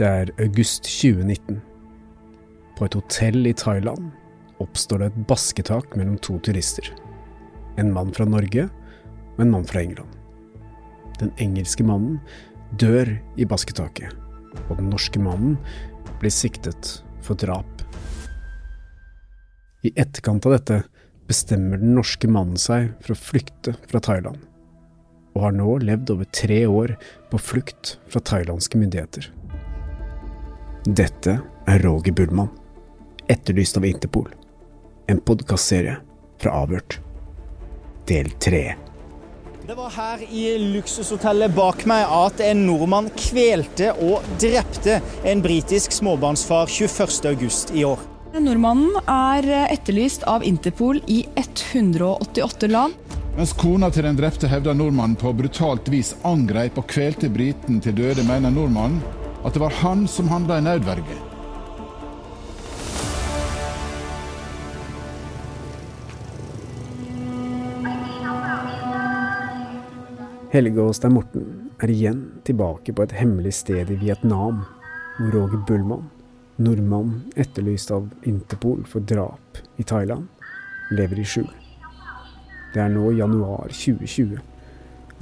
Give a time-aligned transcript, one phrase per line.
[0.00, 1.58] Det er august 2019.
[2.78, 4.08] På et hotell i Thailand
[4.62, 6.86] oppstår det et basketak mellom to turister.
[7.76, 8.70] En mann fra Norge
[9.34, 10.08] og en mann fra England.
[11.20, 12.22] Den engelske mannen
[12.80, 14.14] dør i basketaket,
[14.70, 15.58] og den norske mannen
[16.22, 17.84] blir siktet for drap.
[19.84, 20.80] I etterkant av dette
[21.28, 24.40] bestemmer den norske mannen seg for å flykte fra Thailand,
[25.36, 26.96] og har nå levd over tre år
[27.28, 29.28] på flukt fra thailandske myndigheter.
[30.82, 31.36] Dette
[31.70, 32.48] er Roger Bullmann,
[33.30, 34.32] etterlyst av Interpol.
[35.06, 35.94] En podkastserie
[36.42, 36.96] fra Avhørt.
[38.10, 38.74] Del tre.
[39.62, 45.94] Det var her i luksushotellet bak meg at en nordmann kvelte og drepte en britisk
[45.94, 48.02] småbarnsfar 21.8 i år.
[48.42, 52.98] Nordmannen er etterlyst av Interpol i 188 land.
[53.38, 57.94] Mens kona til den drepte hevder nordmannen på brutalt vis angrep og kvelte briten til
[58.02, 61.18] døde, mener nordmannen at det var han som handla i nødverge.
[70.52, 74.66] Helge og Stein Morten er igjen tilbake på et hemmelig sted i Vietnam,
[75.16, 76.10] hvor Roger Bullmann,
[76.60, 80.28] nordmann etterlyst av Interpol for drap i Thailand,
[80.92, 81.48] lever i skjul.
[82.74, 84.36] Det er nå januar 2020,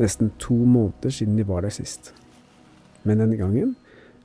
[0.01, 2.13] nesten to måneder siden de var der sist.
[3.07, 3.77] Men denne gangen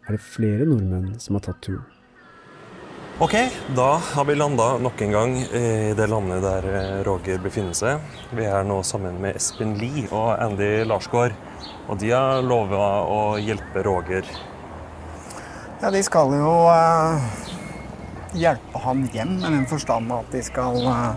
[0.05, 1.85] er det flere nordmenn som har tatt turen.
[3.15, 3.31] Ok,
[3.77, 8.01] da har vi landa nok en gang i det landet der eh, Roger befinner seg.
[8.35, 11.31] Vi er nå sammen med Espen Lie og Andy Larsgaard.
[11.87, 14.27] Og de har lova å hjelpe Roger.
[15.79, 17.23] Ja, de skal jo uh,
[18.35, 21.15] hjelpe han hjem, i den forstand at de skal uh,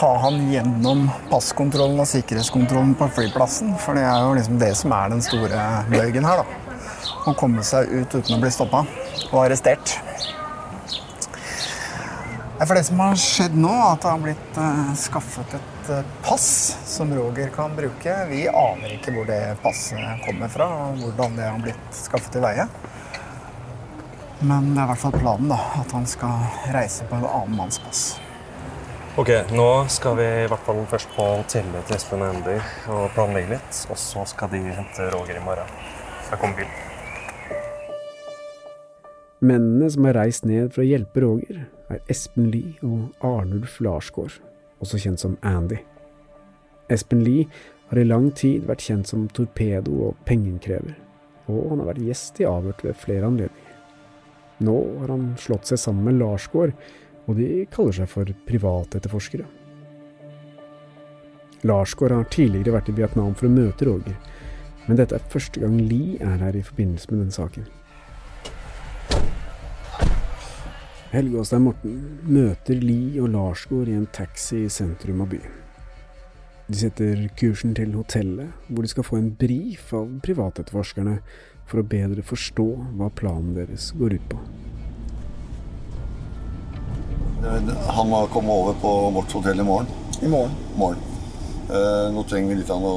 [0.00, 3.74] ta han gjennom passkontrollen og sikkerhetskontrollen på flyplassen.
[3.82, 6.78] For det er jo liksom det som er den store bøygen her, da.
[7.28, 8.80] Å komme seg ut uten å bli stoppa
[9.28, 9.98] og arrestert.
[12.60, 16.00] For det som har skjedd nå, er at det har blitt uh, skaffet et uh,
[16.24, 16.48] pass
[16.88, 18.16] som Roger kan bruke.
[18.32, 22.44] Vi aner ikke hvor det passet kommer fra, og hvordan det har blitt skaffet til
[22.44, 22.68] veie.
[24.40, 27.56] Men det er i hvert fall planen, da, at han skal reise på en annen
[27.60, 28.04] manns pass.
[29.18, 32.52] Ok, Nå skal vi i hvert fall først på hotellet til Espen og Andy
[32.94, 33.78] og planlegge litt.
[33.90, 35.72] Og så skal de hente Roger i morgen.
[36.28, 36.76] Her kommer bilen.
[39.42, 41.58] Mennene som har reist ned for å hjelpe Roger,
[41.90, 44.38] er Espen Lie og Arnulf Larsgaard,
[44.78, 45.80] også kjent som Andy.
[46.92, 47.48] Espen Lie
[47.90, 50.94] har i lang tid vært kjent som torpedo og pengeinnkrever,
[51.50, 53.76] og han har vært gjest i Avhørt ved flere anledninger.
[54.60, 56.76] Nå har han slått seg sammen med Larsgaard,
[57.26, 59.48] og de kaller seg for privatetterforskere.
[61.68, 64.16] Larsgaard har tidligere vært i Vietnam for å møte Roger,
[64.86, 67.68] men dette er første gang Lie er her i forbindelse med denne saken.
[71.10, 75.56] Helge og Morten møter Lie og Larsgaard i en taxi i sentrum av byen.
[76.70, 81.16] De setter kursen til hotellet, hvor de skal få en brief av privatetterforskerne
[81.66, 84.38] for å bedre forstå hva planen deres går ut på.
[87.40, 89.86] Han må komme over på vårt hotell i morgen.
[90.20, 90.54] I morgen.
[90.76, 90.98] morgen.
[91.70, 92.94] Eh, nå trenger vi litt av å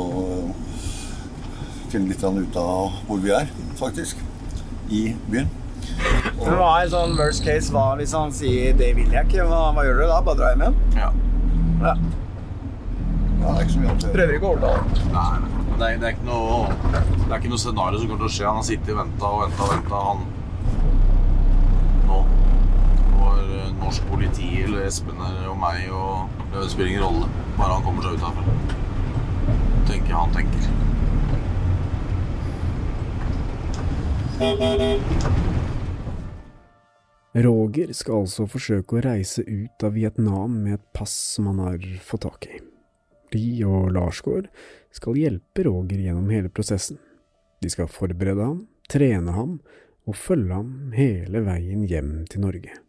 [1.93, 4.17] finne litt ut av hvor vi er, faktisk.
[4.89, 5.51] I byen.
[6.39, 7.71] Men hva er sånn worst case?
[7.71, 9.45] Hva hvis han sier 'det vil jeg ikke'?
[9.47, 10.21] Hva, hva gjør dere da?
[10.21, 10.75] Bare dra hjem igjen?
[10.97, 11.09] Ja.
[11.87, 11.95] ja.
[13.43, 14.13] Ja, det er ikke så mye å gjøre.
[14.13, 14.81] Prøver ikke å overtale.
[15.13, 15.53] Nei, nei.
[15.73, 18.35] Det er, det er ikke noe Det er ikke noe scenario som kommer til å
[18.37, 18.45] skje.
[18.47, 19.95] Han har sittet og venta og venta og venta.
[20.07, 20.19] Han
[22.07, 22.19] Nå
[23.13, 27.27] Når eh, norsk politi eller Espen og meg og Det spiller ingen rolle.
[27.57, 28.43] Bare han kommer seg ut herfra.
[29.89, 30.63] Tenker han tenker.
[37.33, 41.81] Roger skal altså forsøke å reise ut av Vietnam med et pass som han har
[42.05, 42.61] fått tak i.
[43.33, 44.51] Li og Larsgaard
[44.93, 46.99] skal hjelpe Roger gjennom hele prosessen.
[47.63, 49.57] De skal forberede ham, trene ham
[50.05, 52.82] og følge ham hele veien hjem til Norge.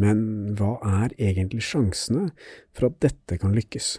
[0.00, 2.30] Men hva er egentlig sjansene
[2.72, 3.98] for at dette kan lykkes?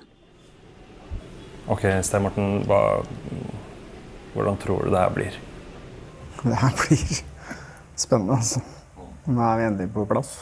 [1.72, 3.04] Ok, Stein Morten, hva,
[4.34, 5.38] hvordan tror du det her blir?
[6.44, 7.19] Det her blir
[7.95, 8.60] spennende, altså.
[9.30, 10.34] Nå er vi endelig på plass.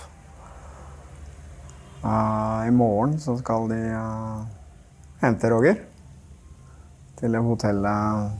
[2.01, 4.41] Uh, I morgen så skal de uh,
[5.21, 5.77] hente Roger
[7.19, 8.31] til det hotellet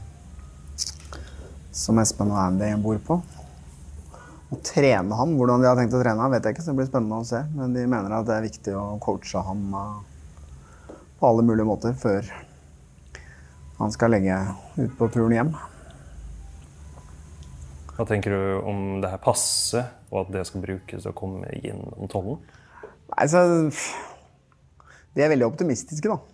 [1.70, 3.20] som Espen og Andy bor på.
[4.52, 5.34] Og trene ham.
[5.38, 7.26] Hvordan de har tenkt å trene ham, vet jeg ikke, så det blir spennende å
[7.26, 7.40] se.
[7.56, 11.96] Men de mener at det er viktig å coache ham uh, på alle mulige måter
[11.96, 12.26] før
[13.78, 14.36] han skal legge
[14.76, 15.54] ut på turen hjem.
[17.92, 21.48] Hva tenker du om det her passet, og at det skal brukes til å komme
[21.62, 22.40] gjennom tollen?
[23.12, 23.42] Nei, så
[25.12, 26.31] De er veldig optimistiske, da.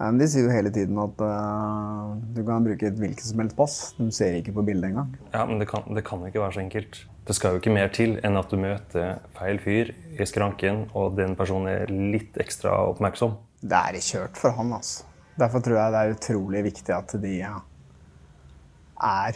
[0.00, 3.56] Men de sier jo hele tiden at uh, du kan bruke et hvilket som helst
[3.58, 3.74] pass.
[3.98, 5.10] De ser ikke på bildet engang.
[5.34, 7.02] Ja, Men det kan, det kan ikke være så enkelt.
[7.28, 11.18] Det skal jo ikke mer til enn at du møter feil fyr i skranken, og
[11.20, 13.36] den personen er litt ekstra oppmerksom.
[13.60, 15.04] Det er kjørt for han, altså.
[15.40, 17.60] Derfor tror jeg det er utrolig viktig at de er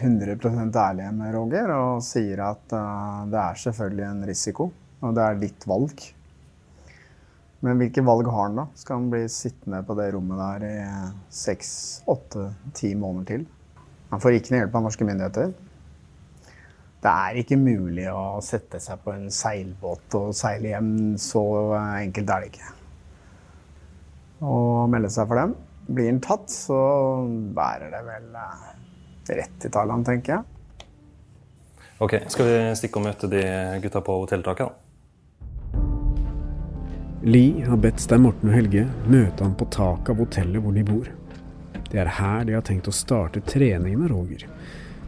[0.01, 4.73] 100% ærlige med Roger og sier at uh, det er selvfølgelig en risiko,
[5.05, 6.09] og det er ditt valg.
[7.65, 8.67] Men hvilke valg har han da?
[8.77, 10.75] Skal han bli sittende på det rommet der i
[11.33, 11.71] seks,
[12.13, 13.47] åtte, ti måneder til?
[14.11, 15.55] Han får ikke noe hjelp av norske myndigheter.
[17.05, 20.93] Det er ikke mulig å sette seg på en seilbåt og seile hjem.
[21.21, 21.43] Så
[21.77, 22.71] enkelt er det ikke.
[24.45, 24.55] Å
[24.93, 25.57] melde seg for dem.
[25.89, 26.79] Blir han tatt, så
[27.57, 28.71] bærer det vel eh,
[29.41, 30.89] rett til Thailand, tenker jeg.
[32.05, 33.45] Ok, Skal vi stikke og møte de
[33.85, 34.84] gutta på hotelltaket, da?
[37.27, 40.83] Lie har bedt Stein Morten og Helge møte ham på taket av hotellet hvor de
[40.85, 41.07] bor.
[41.89, 44.43] Det er her de har tenkt å starte treningen av Roger,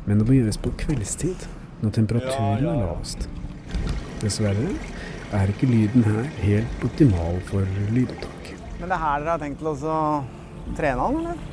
[0.06, 1.44] men det må gjøres på kveldstid,
[1.82, 3.26] når temperaturen er lavest.
[4.22, 4.64] Dessverre
[5.36, 8.52] er ikke lyden her helt optimal for lydopptak.
[8.78, 10.00] Men det er her dere har tenkt til å
[10.78, 11.44] trene han, eller?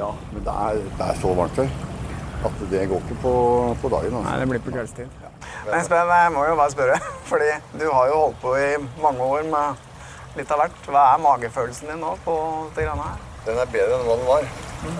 [0.00, 1.95] Ja, men det er, det er så varmt her
[2.44, 3.34] at det går ikke på,
[3.82, 4.14] på dagen.
[4.14, 4.28] Altså.
[4.28, 5.18] Nei, det blir på kveldstid.
[5.22, 5.30] Ja.
[5.66, 6.98] Men Espen, jeg må jo bare spørre,
[7.30, 7.50] fordi
[7.80, 8.68] du har jo holdt på i
[9.02, 10.90] mange år med litt av hvert.
[10.90, 12.36] Hva er magefølelsen din nå på
[12.76, 13.22] det greiene her?
[13.46, 14.50] Den er bedre enn hva den var.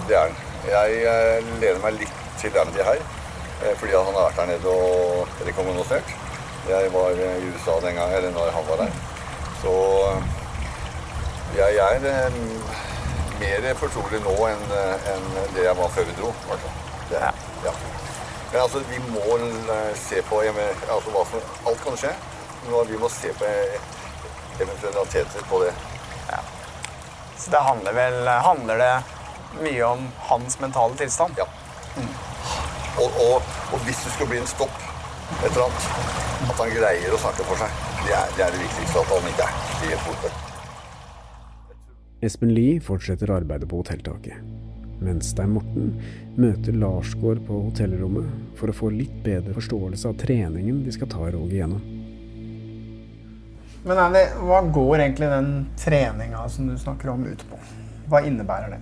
[0.08, 0.44] Det er den.
[0.66, 3.02] Jeg eh, lener meg litt til Andy her,
[3.62, 6.16] eh, fordi han har vært der nede og rekommunisert.
[6.66, 8.96] Jeg var i USA den gang, eller når han var der.
[9.60, 9.74] Så
[11.54, 12.40] jeg er
[13.38, 14.66] mer fortrolig nå enn,
[15.12, 16.32] enn det jeg var før vi dro.
[17.10, 17.20] Det,
[17.64, 17.74] ja.
[18.52, 22.14] Men altså, vi må eh, se på altså, hva som, Alt kan skje.
[22.66, 23.50] Men vi må se på
[24.60, 25.74] eventualiteter på det.
[26.30, 26.40] Ja.
[27.38, 28.94] Så det handler vel handler det
[29.60, 31.38] mye om hans mentale tilstand?
[31.38, 31.46] Ja.
[31.96, 32.08] Mm.
[32.98, 33.42] Og, og,
[33.72, 34.82] og, hvis det skulle bli en stopp
[35.44, 35.86] et eller annet,
[36.46, 39.02] at han greier å snakke for seg, det er det, er det viktigste.
[39.02, 40.32] At han ikke er helt borte.
[42.26, 44.40] Espen Lie fortsetter arbeidet på hotelltaket,
[45.02, 45.92] mens Stein Morten
[46.36, 51.28] møter Larsgaard på hotellrommet for å få litt bedre forståelse av treningen de skal ta
[51.28, 51.82] Roger gjennom.
[53.86, 57.58] Men Andy, hva går egentlig den treninga som du snakker om, ut på?
[58.10, 58.80] Hva innebærer det?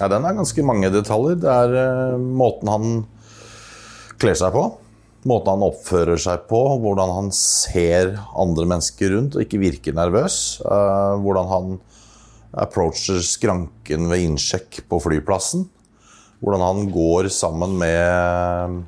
[0.00, 1.38] Ja, den er ganske mange detaljer.
[1.38, 2.96] Det er uh, måten han
[4.18, 4.64] kler seg på.
[5.30, 10.58] Måten han oppfører seg på, hvordan han ser andre mennesker rundt og ikke virker nervøs.
[10.66, 11.76] Uh, hvordan han
[12.60, 15.66] approacher skranken ved innsjekk på flyplassen.
[16.44, 18.82] Hvordan han går sammen med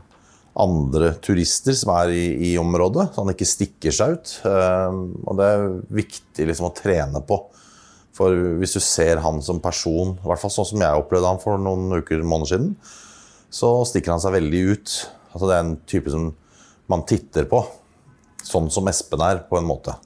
[0.57, 4.33] andre turister som er i, i området, så han ikke stikker seg ut.
[4.47, 5.67] Uh, og det er
[5.99, 7.41] viktig liksom, å trene på.
[8.17, 11.43] For hvis du ser han som person, i hvert fall sånn som jeg opplevde han
[11.43, 12.73] for noen uker, måneder siden,
[13.53, 14.95] så stikker han seg veldig ut.
[15.35, 16.31] Altså, det er en type som
[16.89, 17.61] man titter på.
[18.47, 19.97] Sånn som Espen er, på en måte.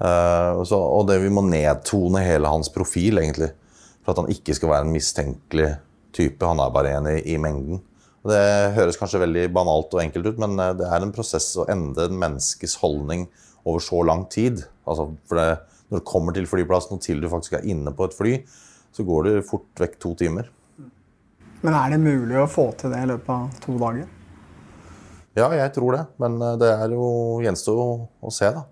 [0.00, 3.52] Uh, så, og det, vi må nedtone hele hans profil, egentlig.
[4.00, 5.74] For at han ikke skal være en mistenkelig
[6.16, 6.46] type.
[6.46, 7.82] Han er bare en i, i mengden.
[8.20, 8.40] Og det
[8.76, 12.10] høres kanskje veldig banalt og enkelt ut, men eh, det er en prosess å endre
[12.10, 13.26] en menneskes holdning
[13.64, 14.64] over så lang tid.
[14.84, 18.08] Altså, for det, når du kommer til flyplassen og til du faktisk er inne på
[18.08, 18.34] et fly,
[18.92, 20.50] så går det fort vekk to timer.
[21.60, 24.08] Men er det mulig å få til det i løpet av to dager?
[25.38, 26.04] Ja, jeg tror det.
[26.20, 27.08] Men eh, det er jo
[27.44, 28.66] gjenstår å, å se, da.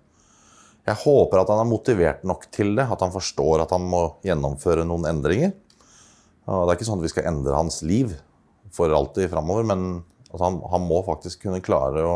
[0.89, 4.01] Jeg håper at han er motivert nok til det, at han forstår at han må
[4.25, 5.51] gjennomføre noen endringer.
[6.49, 8.15] Og det er ikke sånn at vi skal endre hans liv
[8.73, 9.83] for alltid framover, men
[10.33, 12.15] at han, han, må faktisk kunne klare å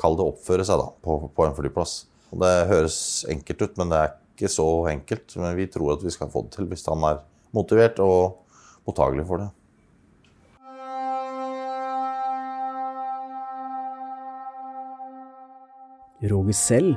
[0.00, 1.94] kalle det oppføre seg da, på, på en flyplass.
[2.30, 2.98] Og det høres
[3.32, 5.36] enkelt ut, men det er ikke så enkelt.
[5.40, 7.24] Men vi tror at vi skal få det til hvis han er
[7.56, 8.44] motivert og
[8.88, 9.48] mottagelig for det.
[16.20, 16.96] Roger selv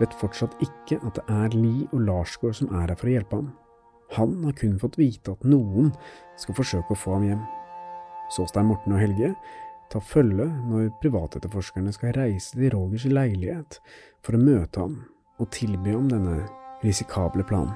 [0.00, 3.40] vet fortsatt ikke at det er Li og Larsgaard som er her for å hjelpe
[3.40, 3.52] ham.
[4.16, 5.92] Han har kun fått vite at noen
[6.38, 7.46] skal forsøke å få ham hjem.
[8.30, 9.32] Så Stein Morten og Helge
[9.90, 13.80] tar følge når privatetterforskerne skal reise til Rogers leilighet
[14.26, 15.00] for å møte ham
[15.40, 16.40] og tilby ham denne
[16.84, 17.74] risikable planen.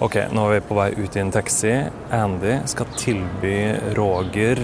[0.00, 1.74] Ok, nå er vi på vei ut i en taxi.
[2.16, 3.56] Andy skal tilby
[3.98, 4.56] Roger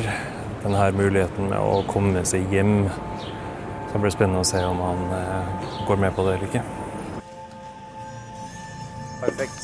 [0.63, 2.87] denne muligheten med å komme seg hjem.
[3.97, 6.61] Det blir spennende å se om han eh, går med på det eller ikke.
[9.23, 9.63] Perfekt.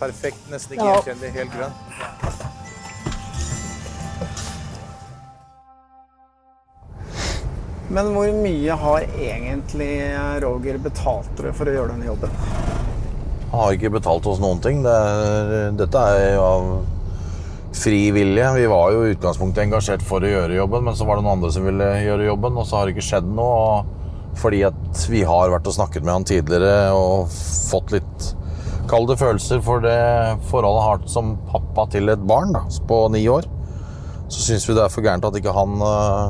[0.00, 1.70] perfekt, nesten ikke gjenkjennelig, helt grønn.
[7.94, 9.92] Men hvor mye har egentlig
[10.42, 12.34] Roger betalt dere for å gjøre denne jobben?
[13.52, 14.82] Han har ikke betalt oss noen ting.
[14.82, 16.68] Det er, dette er jo av
[17.74, 18.46] fri vilje.
[18.54, 21.38] Vi var jo i utgangspunktet engasjert for å gjøre jobben, men så var det noen
[21.38, 23.82] andre som ville gjøre jobben, og så har det ikke skjedd noe.
[24.38, 27.28] Fordi at vi har vært og snakket med han tidligere og
[27.70, 28.32] fått litt
[28.90, 29.98] kalde følelser for det
[30.50, 33.46] forholdet han har som pappa til et barn da, på ni år,
[34.28, 36.26] så syns vi det er for gærent at ikke han øh,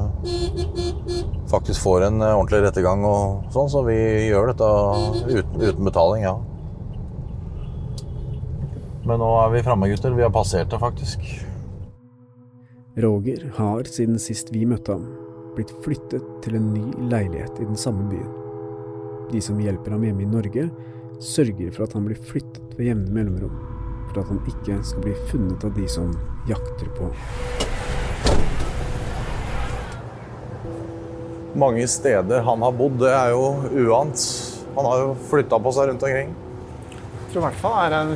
[1.51, 3.97] faktisk får en øh, ordentlig rettergang og sånn, så vi
[4.29, 4.71] gjør dette
[5.33, 6.37] uten, uten betaling, ja.
[9.05, 10.15] Men nå er vi framme, gutter.
[10.17, 11.21] Vi har passert det, faktisk.
[13.05, 15.05] Roger har siden sist vi møtte ham,
[15.57, 18.31] blitt flyttet til en ny leilighet i den samme byen.
[19.33, 20.69] De som hjelper ham hjemme i Norge,
[21.21, 23.53] sørger for at han blir flyttet ved jevne mellomrom,
[24.09, 26.15] for at han ikke skal bli funnet av de som
[26.49, 27.19] jakter på ham.
[31.61, 33.45] Mange steder han har bodd, det er jo
[33.85, 34.27] uant.
[34.75, 36.35] Han har jo flytta på seg rundt omkring.
[36.95, 38.15] Jeg tror i hvert fall er det en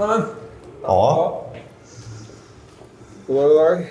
[0.00, 0.20] fire-fem.
[0.20, 0.26] Neimen,
[0.82, 0.86] Ja.
[3.26, 3.86] god dag, god dag.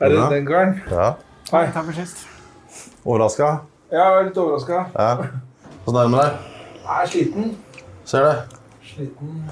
[0.00, 0.82] Er det den karen?
[0.90, 1.14] ja.
[1.52, 1.66] Hei.
[1.72, 2.26] Takk for sist.
[3.04, 3.46] Overraska?
[3.90, 4.80] Jeg er litt overraska.
[4.98, 5.16] Ja.
[5.86, 6.32] Åssen er det med deg?
[6.82, 7.56] Jeg er sliten.
[8.04, 8.36] Ser det.
[8.82, 9.50] Sliten.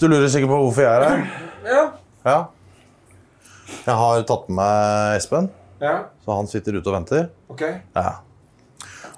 [0.00, 1.26] Du lurer sikkert på hvorfor jeg er her?
[1.64, 1.82] Ja.
[2.24, 2.44] Ja.
[3.86, 5.50] Jeg har tatt med meg Espen,
[5.80, 5.96] Ja.
[6.24, 7.28] så han sitter ute og venter.
[7.48, 7.62] Ok.
[7.96, 8.10] Ja.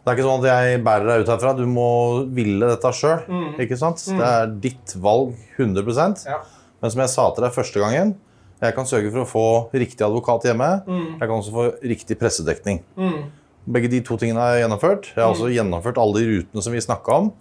[0.02, 1.52] Det er ikke sånn at jeg bærer deg ut herfra.
[1.56, 1.88] Du må
[2.34, 3.20] ville dette sjøl.
[3.30, 3.60] Mm.
[3.62, 4.02] Ikke sant?
[4.08, 6.40] Det er ditt valg 100 Ja.
[6.82, 8.16] Men som jeg sa til deg første gangen,
[8.62, 9.44] jeg kan sørge for å få
[9.78, 10.82] riktig advokat hjemme.
[10.86, 11.06] Mm.
[11.20, 12.82] Jeg kan også få riktig pressedekning.
[12.98, 13.30] Mm.
[13.70, 15.12] Begge de to tingene har jeg gjennomført.
[15.14, 17.32] Jeg har også gjennomført alle de rutene som vi snakka om.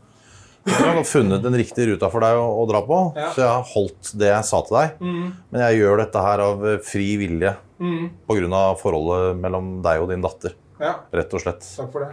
[0.69, 3.31] Jeg har funnet den riktige ruta for deg å, å dra på, Ja.
[3.33, 4.99] så jeg har holdt det jeg sa til deg.
[5.01, 5.31] Mm.
[5.49, 8.11] Men jeg gjør dette her av eh, fri vilje Mm.
[8.29, 8.75] pga.
[8.77, 10.53] forholdet mellom deg og din datter.
[10.79, 10.99] Ja.
[11.11, 11.65] Rett og slett.
[11.65, 12.11] Takk for det.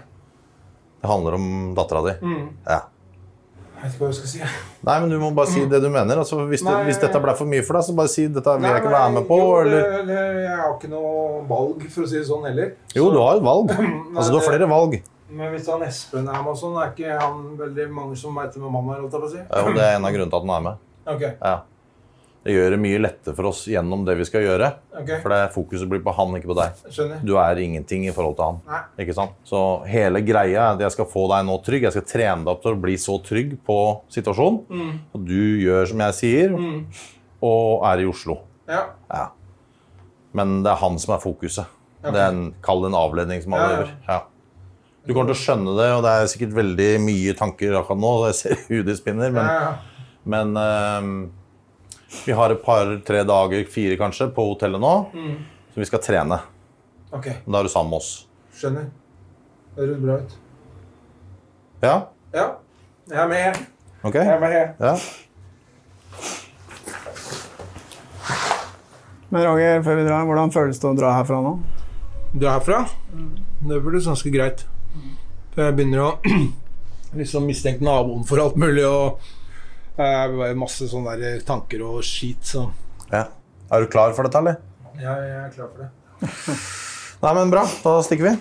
[0.98, 2.14] Det handler om dattera di.
[2.26, 2.46] Mm.
[2.66, 2.78] Ja.
[3.78, 4.40] Jeg vet ikke hva jeg skal si.
[4.88, 6.18] Nei, men du må bare si det du mener.
[6.18, 8.66] Altså, hvis, det, hvis dette ble for mye for deg, så bare si dette vil
[8.66, 9.38] jeg ikke være med på.
[9.38, 11.12] jo, Eller det, det, jeg har ikke noe
[11.46, 12.72] valg, for å si det sånn, heller.
[12.98, 13.70] Jo, du har et valg.
[13.78, 14.98] Nei, Altså, du har flere valg.
[15.28, 18.58] Men hvis han Espen er med og sånn, er ikke han veldig mange som veit
[18.58, 19.44] mamma på å si?
[19.44, 20.86] Ja, det er en av grunnene til at han er med.
[21.14, 21.24] Ok.
[21.28, 21.56] Ja.
[22.46, 24.68] Det gjør det mye lettere for oss gjennom det vi skal gjøre.
[25.02, 25.18] Okay.
[25.20, 26.78] For det fokuset blir på han, ikke på deg.
[26.94, 27.18] Skjønner.
[27.26, 28.60] Du er ingenting i forhold til han.
[28.70, 28.80] Nei.
[29.04, 29.34] Ikke sant?
[29.44, 31.82] Så hele greia er at jeg skal få deg nå trygg.
[31.88, 33.78] Jeg skal trene deg opp til å bli så trygg på
[34.14, 34.60] situasjonen.
[34.70, 34.94] Mm.
[35.18, 36.86] Og du gjør som jeg sier, Mm.
[37.42, 38.38] og er i Oslo.
[38.70, 38.84] Ja.
[39.10, 39.26] Ja.
[40.32, 41.66] Men det er han som er fokuset.
[41.98, 42.12] Okay.
[42.14, 43.78] Det er en, Kall det en avledning som alle Ja, ja.
[43.82, 43.92] gjør.
[44.08, 44.20] Ja.
[45.08, 48.14] Du kommer til å skjønne det, og det er sikkert veldig mye tanker akkurat nå.
[48.28, 50.08] Jeg ser hudet spinner, men, Ja, ja.
[50.24, 51.12] men ehm,
[52.24, 55.36] vi har et par-tre dager, fire kanskje, på hotellet nå, Mm.
[55.74, 56.40] så vi skal trene.
[57.12, 57.26] Ok.
[57.46, 58.26] Da er du sammen med oss.
[58.58, 58.88] Skjønner.
[59.76, 60.36] Det høres bra ut.
[61.82, 61.96] Ja?
[62.34, 62.46] Ja.
[63.08, 63.60] Jeg er med.
[64.04, 64.14] Ok?
[64.14, 64.74] Jeg er med.
[64.80, 64.94] Ja.
[69.30, 71.52] Men Roger, før vi drar, hvordan føles det å dra herfra nå?
[72.34, 72.78] Dra er herfra?
[73.68, 74.62] Det føles ganske greit.
[75.54, 76.10] For jeg begynner å
[77.18, 79.20] liksom mistenke naboen for alt mulig, og
[79.98, 82.68] det er masse sånne der tanker og skit, så
[83.10, 83.24] ja.
[83.68, 84.60] Er du klar for dette, eller?
[84.98, 85.90] ja, jeg er klar for det.
[87.22, 87.64] Nei, men bra.
[87.82, 88.36] Da stikker vi.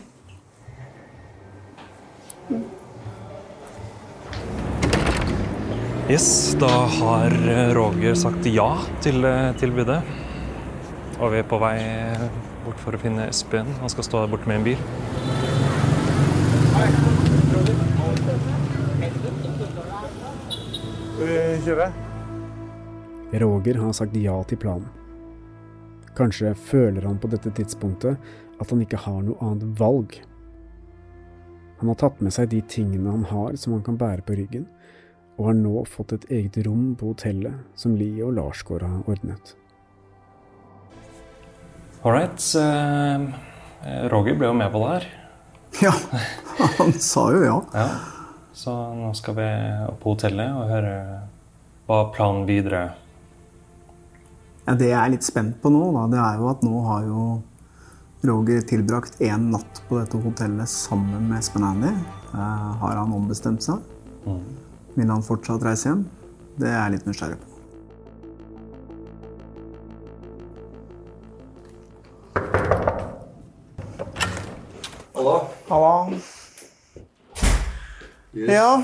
[6.08, 6.70] Yes, da
[7.02, 8.70] har eh, Roger sagt ja
[9.04, 10.00] til eh, tilbudet.
[11.18, 11.76] Og vi er på vei
[12.64, 13.74] bort for å finne Espen.
[13.82, 14.80] Han skal stå der borte med en bil.
[16.78, 17.07] Skal
[21.18, 21.88] kjøre?
[23.42, 24.88] Roger har sagt ja til planen.
[26.18, 28.18] Kanskje føler han på dette tidspunktet
[28.58, 30.16] at han ikke har noe annet valg.
[31.78, 34.66] Han har tatt med seg de tingene han har som han kan bære på ryggen,
[35.38, 39.54] og har nå fått et eget rom på hotellet som Lie og Larsgaard har ordnet.
[42.04, 42.42] All right.
[42.58, 45.10] eh, Roger ble jo med på det her.
[45.84, 45.94] Ja,
[46.80, 47.58] han sa jo ja.
[47.76, 48.17] Ja.
[48.58, 49.48] Så nå skal vi
[49.86, 50.94] opp på hotellet og høre
[51.86, 52.80] hva planen videre
[54.66, 57.06] ja, Det jeg er litt spent på nå, da, det er jo at nå har
[57.06, 57.26] jo
[58.26, 61.92] Roger tilbrakt én natt på dette hotellet sammen med Espen Andy.
[62.34, 63.78] Har han ombestemt seg?
[64.26, 64.42] Mm.
[64.96, 66.02] Vil han fortsatt reise hjem?
[66.58, 67.54] Det er jeg litt nysgjerrig på.
[75.14, 75.38] Hallo.
[75.70, 76.37] Hallo.
[78.38, 78.54] Halla.
[78.54, 78.84] Ja.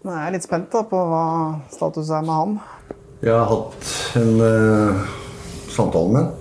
[0.00, 1.24] Nå er jeg litt spent da på hva
[1.68, 2.54] status er med han.
[3.20, 5.02] Jeg har hatt en uh,
[5.74, 6.32] samtale med han.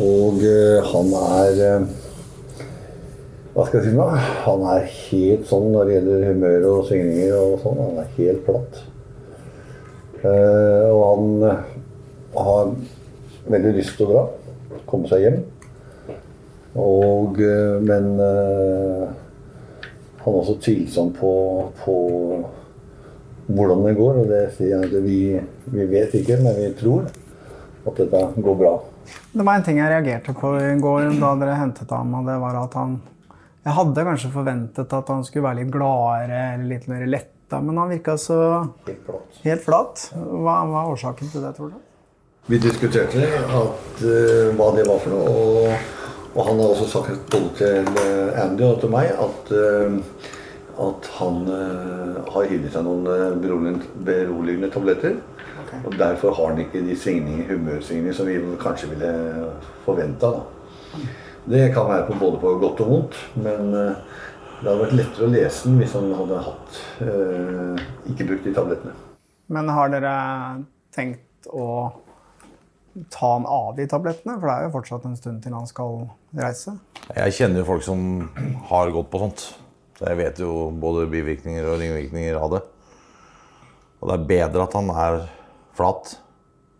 [0.00, 1.88] Og uh, han er uh,
[3.52, 4.08] Hva skal jeg si nå?
[4.46, 7.84] Han er helt sånn når det gjelder humør og svingninger og sånn.
[7.84, 8.82] Han er helt platt.
[10.24, 11.24] Uh, og han
[12.40, 12.76] har
[13.50, 14.28] veldig lyst til å dra.
[14.88, 15.42] Komme seg hjem.
[16.80, 19.10] Og, uh, men eh,
[20.20, 21.32] han er også tvilsom på,
[21.80, 21.96] på
[23.54, 24.22] hvordan det går.
[24.22, 25.20] Og det sier jeg at vi,
[25.72, 27.08] vi vet ikke, men vi tror
[27.88, 28.74] at dette går bra.
[29.32, 32.36] Det var en ting jeg reagerte på i går da dere hentet ham, og det
[32.42, 33.00] var at han
[33.60, 37.76] Jeg hadde kanskje forventet at han skulle være litt gladere eller litt mer letta, men
[37.76, 38.38] han virka så
[39.44, 40.06] helt flat.
[40.16, 41.76] Hva, hva er årsaken til det, tror du?
[42.48, 45.99] Vi diskuterte at, uh, hva det var for noe, og,
[46.34, 49.96] og han har også sagt både til eh, Andy og til meg at, eh,
[50.84, 55.18] at han eh, har i seg noen beroligende, tabletter.
[55.84, 56.96] Og derfor har han ikke de
[57.48, 59.10] humørsvingningene som vi kanskje ville
[59.84, 60.32] forventa.
[61.50, 65.30] Det kan være på både på godt og vondt, men det hadde vært lettere å
[65.30, 66.80] lese den hvis han hadde hatt
[68.10, 68.96] ikke brukt de tablettene.
[69.50, 70.14] Men har dere
[70.94, 71.68] tenkt å
[73.12, 74.36] ta han av de tablettene?
[74.38, 76.04] For det er jo fortsatt en stund til han skal
[76.36, 76.76] reise.
[77.14, 78.00] Jeg kjenner jo folk som
[78.70, 79.44] har gått på sånt.
[79.98, 82.64] Så jeg vet jo både bivirkninger og ringvirkninger av det.
[84.00, 85.20] Og det er bedre at han er
[85.76, 86.14] flat,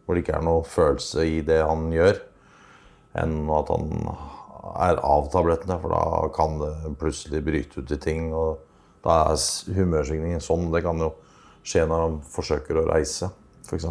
[0.05, 2.17] hvor det ikke er noe følelse i det han gjør,
[3.21, 3.91] enn at han
[4.81, 8.31] er av tablettene, for da kan det plutselig bryte ut i ting.
[8.33, 8.61] Og
[9.05, 10.71] da er humørsvingningen sånn.
[10.73, 11.13] Det kan jo
[11.61, 13.31] skje når han forsøker å reise,
[13.69, 13.87] f.eks.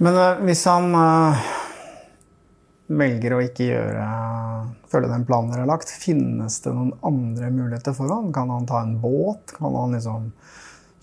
[0.00, 1.48] Men eh, hvis han eh,
[3.00, 4.06] velger å ikke gjøre
[4.90, 8.32] følge den planen dere har lagt, finnes det noen andre muligheter for han?
[8.34, 9.54] Kan han ta en båt?
[9.58, 10.30] Kan han liksom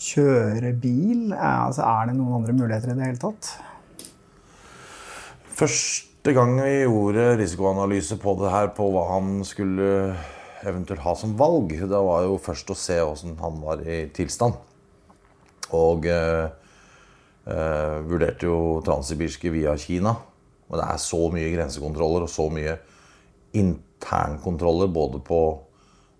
[0.01, 1.31] kjøre bil?
[1.31, 3.53] Eh, altså, er det noen andre muligheter i det hele tatt?
[5.57, 10.17] Første gang vi gjorde risikoanalyse på det her, på hva han skulle
[10.67, 14.57] eventuelt ha som valg, det var jo først å se hvordan han var i tilstand.
[15.77, 16.47] Og eh,
[17.47, 20.15] eh, vurderte jo transsibirske via Kina.
[20.67, 22.75] Men det er så mye grensekontroller og så mye
[23.57, 25.41] internkontroller både på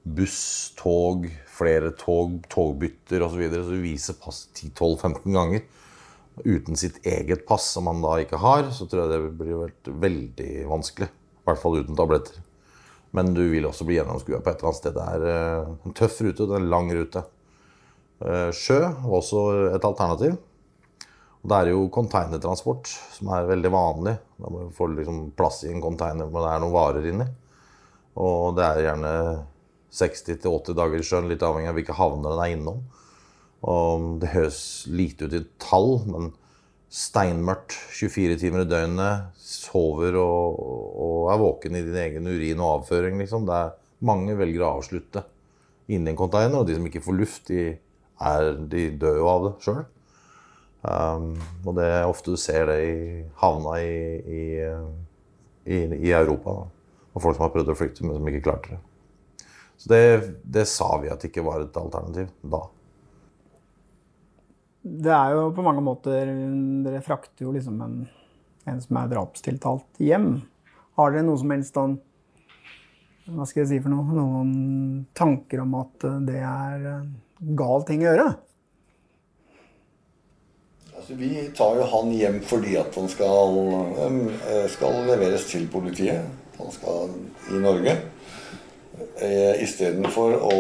[0.07, 3.35] buss, tog, flere tog, togbytter osv.
[3.35, 5.65] Så, videre, så du viser pass 10-12-15 ganger
[6.45, 10.51] uten sitt eget pass, som man da ikke har, så tror jeg det blir veldig
[10.69, 11.09] vanskelig.
[11.09, 12.43] I hvert fall uten tabletter.
[13.15, 14.97] Men du vil også bli gjennomskua på et eller annet sted.
[14.97, 17.23] Det er eh, en tøff rute, det er en lang rute.
[18.21, 20.37] Eh, Sjø var også et alternativ.
[21.47, 24.17] Det er jo containertransport, som er veldig vanlig.
[24.35, 27.27] Da må du få liksom plass i en container hvor det er noen varer inni.
[28.19, 29.13] Og det er gjerne
[29.95, 32.83] 60-80 dager i sjøen, litt avhengig av hvilke havner den er innom.
[33.67, 34.59] Og det høres
[34.91, 36.29] lite ut i tall, men
[36.93, 42.81] steinmørkt 24 timer i døgnet, sover og, og er våken i din egen urin og
[42.81, 43.47] avføring, liksom.
[43.47, 43.75] Det er
[44.07, 45.23] mange velger å avslutte
[45.87, 47.77] inni en container, og de som ikke får luft, de,
[48.19, 49.85] er, de dør jo av det sjøl.
[50.85, 51.33] Um,
[51.65, 52.97] og det er ofte du ser det i
[53.41, 54.43] havna i, i,
[55.65, 56.53] i, i Europa.
[56.61, 57.03] Da.
[57.17, 58.81] Og folk som har prøvd å flykte, men som ikke klarte det.
[59.77, 60.01] Så det,
[60.45, 62.63] det sa vi at ikke var et alternativ da.
[64.87, 66.29] Det er jo på mange måter
[66.85, 67.97] Dere frakter jo liksom en,
[68.69, 70.29] en som er drapstiltalt, hjem.
[70.97, 71.97] Har dere noe som helst sånn
[73.35, 74.05] Hva skal jeg si for noe?
[74.17, 74.51] Noen
[75.17, 76.87] tanker om at det er
[77.59, 78.29] gal ting å gjøre?
[80.97, 83.57] Altså, vi tar jo han hjem fordi at han skal,
[84.01, 86.25] eh, skal leveres til politiet.
[86.57, 87.11] Han skal
[87.53, 87.93] i Norge.
[89.21, 90.57] Eh, Istedenfor å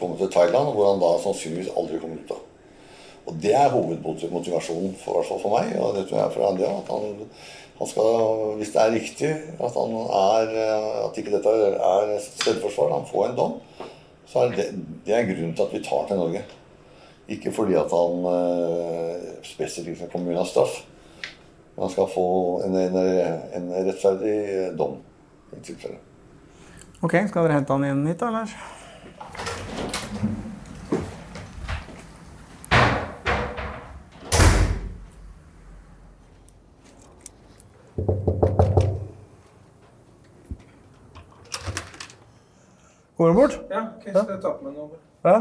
[0.00, 2.42] komme til Thailand, hvor han da sannsynligvis aldri kommer ut av.
[3.28, 6.64] Og Det er hovedmotivasjonen for, for meg, og det tror jeg for Andy.
[6.64, 7.26] At han,
[7.78, 11.54] han skal, hvis det er riktig at, han er, eh, at ikke dette
[11.94, 13.58] er selvforsvar, han får en dom,
[14.26, 14.70] så er det,
[15.06, 16.42] det er grunnen til at vi tar til Norge.
[17.28, 20.80] Ikke fordi at han eh, spesifikt skal komme unna straff.
[21.76, 22.26] Men han skal få
[22.64, 22.96] en, en,
[23.58, 24.96] en rettferdig eh, dom
[25.52, 26.00] i tilfelle.
[27.02, 28.56] Ok, Skal dere hente han inn hit, da, Lars?
[43.16, 43.60] Kommer du bort?
[43.70, 44.96] Ja, okay, skal jeg ta på meg noe?
[45.26, 45.38] Ja.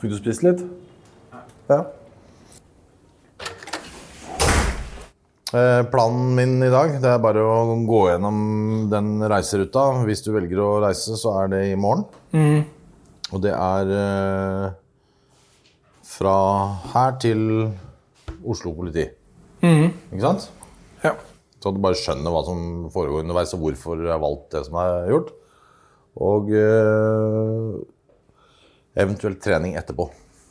[0.00, 0.60] Fikk du spist litt?
[1.68, 1.82] Ja.
[5.50, 8.38] Eh, planen min i dag det er bare å gå gjennom
[8.88, 9.82] den reiseruta.
[10.08, 12.06] Hvis du velger å reise, så er det i morgen.
[12.32, 12.62] Mm.
[13.34, 14.66] Og det er eh,
[16.16, 16.34] fra
[16.94, 17.44] her til
[18.40, 19.04] Oslo politi.
[19.60, 19.90] Mm.
[20.14, 20.48] Ikke sant?
[21.04, 21.12] Ja.
[21.60, 24.80] Så du bare skjønner hva som foregår underveis, og hvorfor jeg har valgt det som
[24.80, 25.34] er gjort.
[26.24, 27.80] Og eh,
[28.98, 30.08] eventuelt trening etterpå.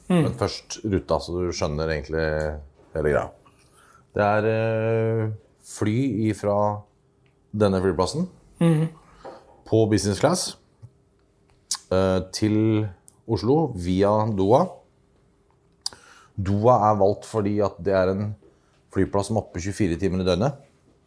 [0.10, 0.23] Mm.
[0.23, 2.23] Men først ruta, så du skjønner egentlig
[2.95, 3.28] hele greia.
[4.15, 5.25] Det er eh,
[5.69, 5.97] fly
[6.32, 6.56] ifra
[7.49, 8.25] denne flyplassen
[8.62, 8.88] mm.
[9.69, 10.47] på business class
[11.93, 12.88] eh, til
[13.30, 14.65] Oslo via Doha.
[16.39, 18.30] Doha er valgt fordi at det er en
[18.93, 20.58] flyplass som er oppe 24 timer i døgnet.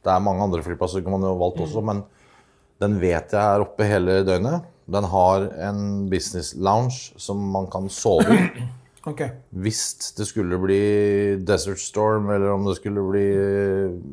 [0.02, 2.04] Det er mange andre flyplasser som man har valgt også, men
[2.82, 4.68] den vet jeg er oppe hele døgnet.
[4.90, 8.46] Den har en business lounge som man kan sove i.
[9.02, 9.32] Okay.
[9.50, 10.76] Hvis det skulle bli
[11.42, 13.24] Desert Storm, eller om det skulle bli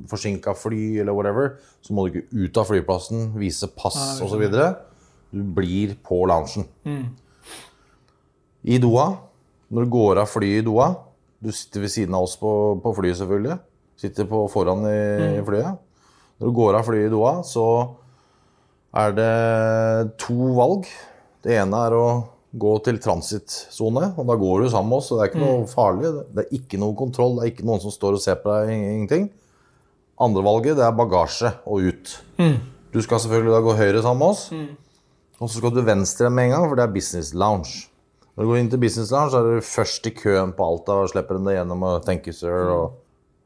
[0.10, 1.52] forsinka fly, eller whatever,
[1.86, 4.42] så må du ikke ut av flyplassen, vise pass Ah, osv.
[5.30, 6.66] Du blir på loungen.
[6.90, 7.06] Mm.
[8.74, 9.12] I Doha,
[9.70, 10.90] når du går av flyet i Doha
[11.40, 12.50] Du sitter ved siden av oss på,
[12.82, 13.60] på flyet, selvfølgelig.
[13.96, 15.46] Sitter på foran i, i Mm.
[15.46, 15.78] flyet.
[16.40, 17.64] Når du går av flyet i Doha, så
[18.96, 20.88] er det to valg.
[21.44, 22.06] Det ene er å
[22.60, 25.10] gå til transittsone, og da går du sammen med oss.
[25.10, 25.68] så Det er ikke noe Mm.
[25.68, 26.26] farlig.
[26.34, 27.36] Det er ikke noe kontroll.
[27.40, 28.70] Det er ikke noen som står og ser på deg.
[28.74, 29.30] Ingenting.
[30.20, 32.20] Andre valget det er bagasje og ut.
[32.40, 32.58] Mm.
[32.92, 34.50] Du skal selvfølgelig da gå høyre sammen med oss.
[35.40, 37.88] Og så skal du venstre med en gang, for det er business lounge.
[38.36, 40.92] Når du går inn til business lounge, så er du først i køen på Alta
[41.04, 42.70] og slipper dem det gjennom og thank you, sir.
[42.72, 42.92] Og,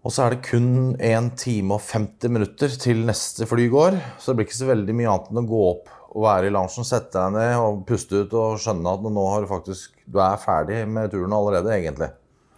[0.04, 3.96] og så er det kun 1 time og 50 minutter til neste fly går.
[4.20, 6.54] Så det blir ikke så veldig mye annet enn å gå opp og være i
[6.54, 10.20] loungen, sette deg ned og puste ut og skjønne at nå har du faktisk Du
[10.20, 12.10] er ferdig med turen allerede, egentlig.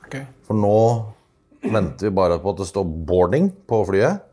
[0.07, 0.25] Okay.
[0.47, 0.73] For nå
[1.61, 4.25] venter vi bare på at det står 'boarding' på flyet.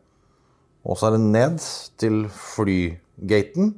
[0.88, 1.58] Og så er det ned
[2.00, 3.74] til flygaten.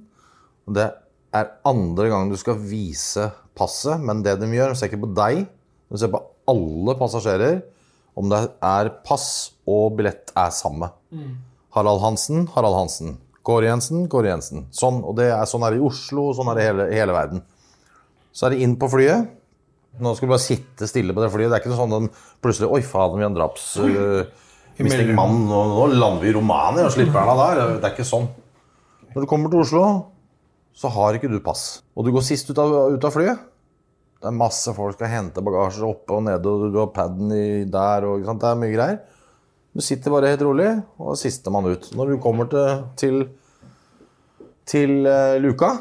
[0.71, 0.87] Det
[1.35, 5.15] er andre gang du skal vise passet, men det de gjør, de ser ikke på
[5.19, 5.47] deg,
[5.91, 7.63] de ser på alle passasjerer
[8.19, 9.29] om det er pass
[9.67, 10.91] og billett er samme.
[11.75, 13.17] Harald Hansen, Harald Hansen.
[13.45, 14.69] Kåre Jensen, Kåre Jensen.
[14.73, 16.87] Sånn, og det er, sånn er det i Oslo, og sånn er det i hele,
[16.95, 17.43] hele verden.
[18.35, 19.29] Så er det inn på flyet.
[20.03, 21.53] Nå skal du bare sitte stille på det flyet.
[21.53, 23.69] Det er ikke sånn at de plutselig Oi, faen, vi har en draps...
[23.79, 24.25] Uh,
[24.81, 25.45] mistenkt mann.
[25.47, 27.77] Nå, nå lander vi i Romania og slipper han av der.
[27.77, 28.27] Det er ikke sånn.
[29.13, 29.85] Når du kommer til Oslo,
[30.75, 31.85] så har ikke du pass.
[31.95, 33.45] Og du går sist ut av, ut av flyet.
[34.25, 37.29] Det er masse folk skal hente bagasje oppe og nede, og du har paden
[37.69, 39.03] der, og det er mye greier.
[39.77, 41.91] Du sitter bare helt rolig, og er sistemann ut.
[41.93, 43.19] Når du kommer til, til,
[44.71, 45.75] til uh, luka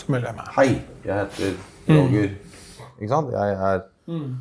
[0.00, 0.48] Så melder jeg meg.
[0.56, 0.66] Hei,
[1.04, 1.58] jeg heter
[1.92, 2.30] Roger.
[2.96, 3.32] Ikke sant?
[3.36, 4.32] Jeg er Mm.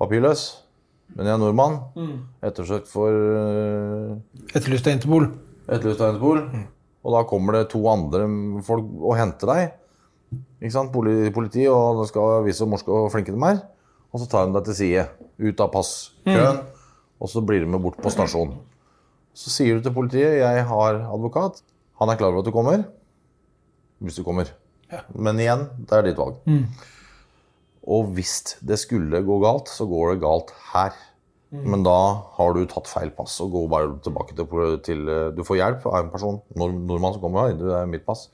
[0.00, 0.40] papirløs,
[1.14, 1.76] men jeg er nordmann.
[1.94, 2.16] Mm.
[2.48, 4.16] Ettersøkt for uh,
[4.56, 5.28] Etterlyst av Interpol.
[5.68, 6.40] Etterlyst av Interpol.
[7.04, 8.24] Og da kommer det to andre
[8.66, 9.76] folk og henter deg.
[10.64, 10.92] Ikke sant?
[10.94, 13.60] Politi, og de skal vise hvor morske og flinke de er.
[14.14, 15.04] Og så tar hun deg til side.
[15.44, 16.62] Ut av passkøen.
[17.20, 18.56] Og så blir du med bort på stasjonen.
[19.36, 21.60] Så sier du til politiet 'Jeg har advokat'.
[22.00, 22.84] Han er klar over at du kommer.
[24.00, 24.48] Hvis du kommer.
[25.14, 26.36] Men igjen, det er ditt valg.
[26.46, 26.66] Mm.
[27.86, 30.92] Og hvis det skulle gå galt, så går det galt her.
[31.50, 31.70] Mm.
[31.70, 31.98] Men da
[32.36, 35.98] har du tatt feil pass og går bare tilbake til, til Du får hjelp av
[36.00, 38.30] en person, nord, nordmann som kommer her, det er mitt pass,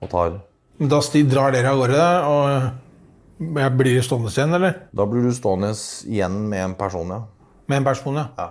[0.00, 0.40] og tar
[0.78, 0.98] Da
[1.30, 4.76] drar dere av gårde, og jeg blir stående igjen, eller?
[4.90, 5.70] Da blir du stående
[6.10, 7.20] igjen med en person, ja.
[7.66, 8.26] Med en person, ja.
[8.36, 8.48] ja.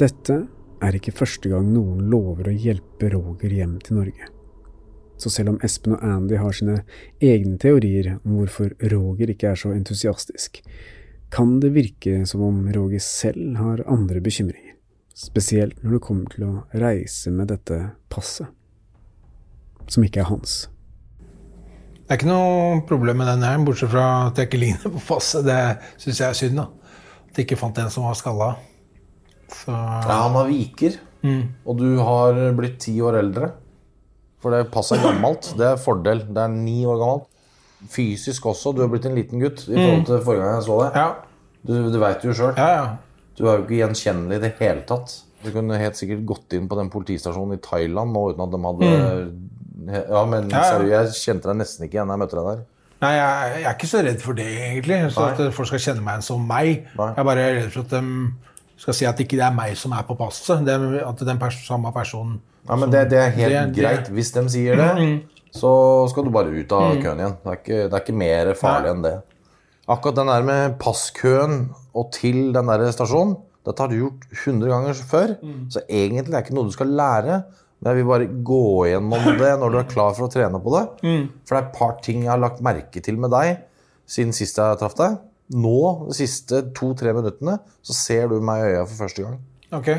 [0.00, 0.38] Dette
[0.84, 4.32] er ikke første gang noen lover å hjelpe Roger hjem til Norge.
[5.16, 6.82] Så selv om Espen og Andy har sine
[7.24, 10.60] egne teorier om hvorfor Roger ikke er så entusiastisk,
[11.32, 14.65] kan det virke som om Roger selv har andre bekymringer,
[15.16, 17.78] spesielt når det kommer til å reise med dette
[18.12, 18.48] passet,
[19.88, 20.66] som ikke er hans.
[22.06, 25.00] Det er ikke noe problem med den her, bortsett fra at jeg ikke ligner på
[25.08, 25.46] passet.
[25.46, 25.58] Det
[25.98, 26.66] syns jeg er synd, da.
[27.30, 28.50] At jeg ikke fant en som var skalla.
[29.50, 31.48] Så Ja, han har viker, Mm.
[31.66, 33.48] og du har blitt ti år eldre.
[34.38, 35.48] For det passet er gammelt.
[35.58, 36.20] Det er fordel.
[36.28, 37.24] Det er ni år gammelt.
[37.90, 38.72] Fysisk også.
[38.76, 41.16] Du har blitt en liten gutt i forhold til forrige gang jeg så deg.
[41.66, 42.54] Du, du veit jo sjøl.
[43.36, 45.22] Du er jo ikke gjenkjennelig i det hele tatt.
[45.44, 48.62] Du kunne helt sikkert gått inn på den politistasjonen i Thailand nå uten at de
[48.66, 48.88] hadde
[50.08, 50.70] Ja, men Ja, ja.
[50.78, 52.64] seriøst, jeg kjente deg nesten ikke igjen da jeg møtte deg der.
[53.04, 54.98] Nei, jeg, jeg er ikke så redd for det, egentlig.
[55.12, 55.32] Så Nei.
[55.46, 56.86] at folk skal kjenne meg som meg.
[56.96, 58.00] Jeg er bare redd for at de
[58.80, 60.64] skal si at ikke det er meg som er på passet.
[60.64, 64.08] Det at den pers samme personen Ja, men det, det er helt Det- det- greit.
[64.10, 65.20] Hvis de sier det, Mm.
[65.54, 67.02] så skal du bare ut av Mm.
[67.02, 67.36] køen igjen.
[67.44, 69.22] Det er ikke, det er ikke mer farlig enn det.
[69.88, 74.68] Akkurat den der med passkøen og til den der stasjonen, dette har du gjort 100
[74.70, 75.32] ganger før.
[75.72, 77.38] Så egentlig er det ikke noe du skal lære.
[77.80, 80.74] Men jeg vil bare gå gjennom det når du er klar for å trene på
[80.76, 80.84] det.
[81.48, 83.56] For det er et par ting jeg har lagt merke til med deg
[84.06, 85.16] siden sist jeg traff deg.
[85.56, 85.74] Nå,
[86.08, 87.56] de siste to-tre minuttene,
[87.86, 89.36] så ser du meg i øya for første gang.
[89.74, 89.90] Ok.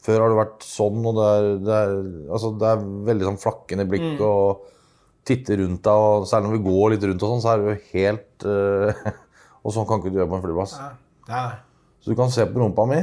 [0.00, 1.96] Før har du vært sånn, og det er, det er,
[2.32, 4.22] altså, det er veldig sånn flakkende blikk Mm.
[4.24, 4.62] og
[5.28, 6.04] titte rundt deg.
[6.06, 9.10] Og særlig når vi går litt rundt, og sånn, så er du helt eh,
[9.64, 10.76] Og sånn kan ikke du gjøre på en flyplass.
[11.30, 11.48] Nei.
[12.00, 13.00] Så du kan se på rumpa mi,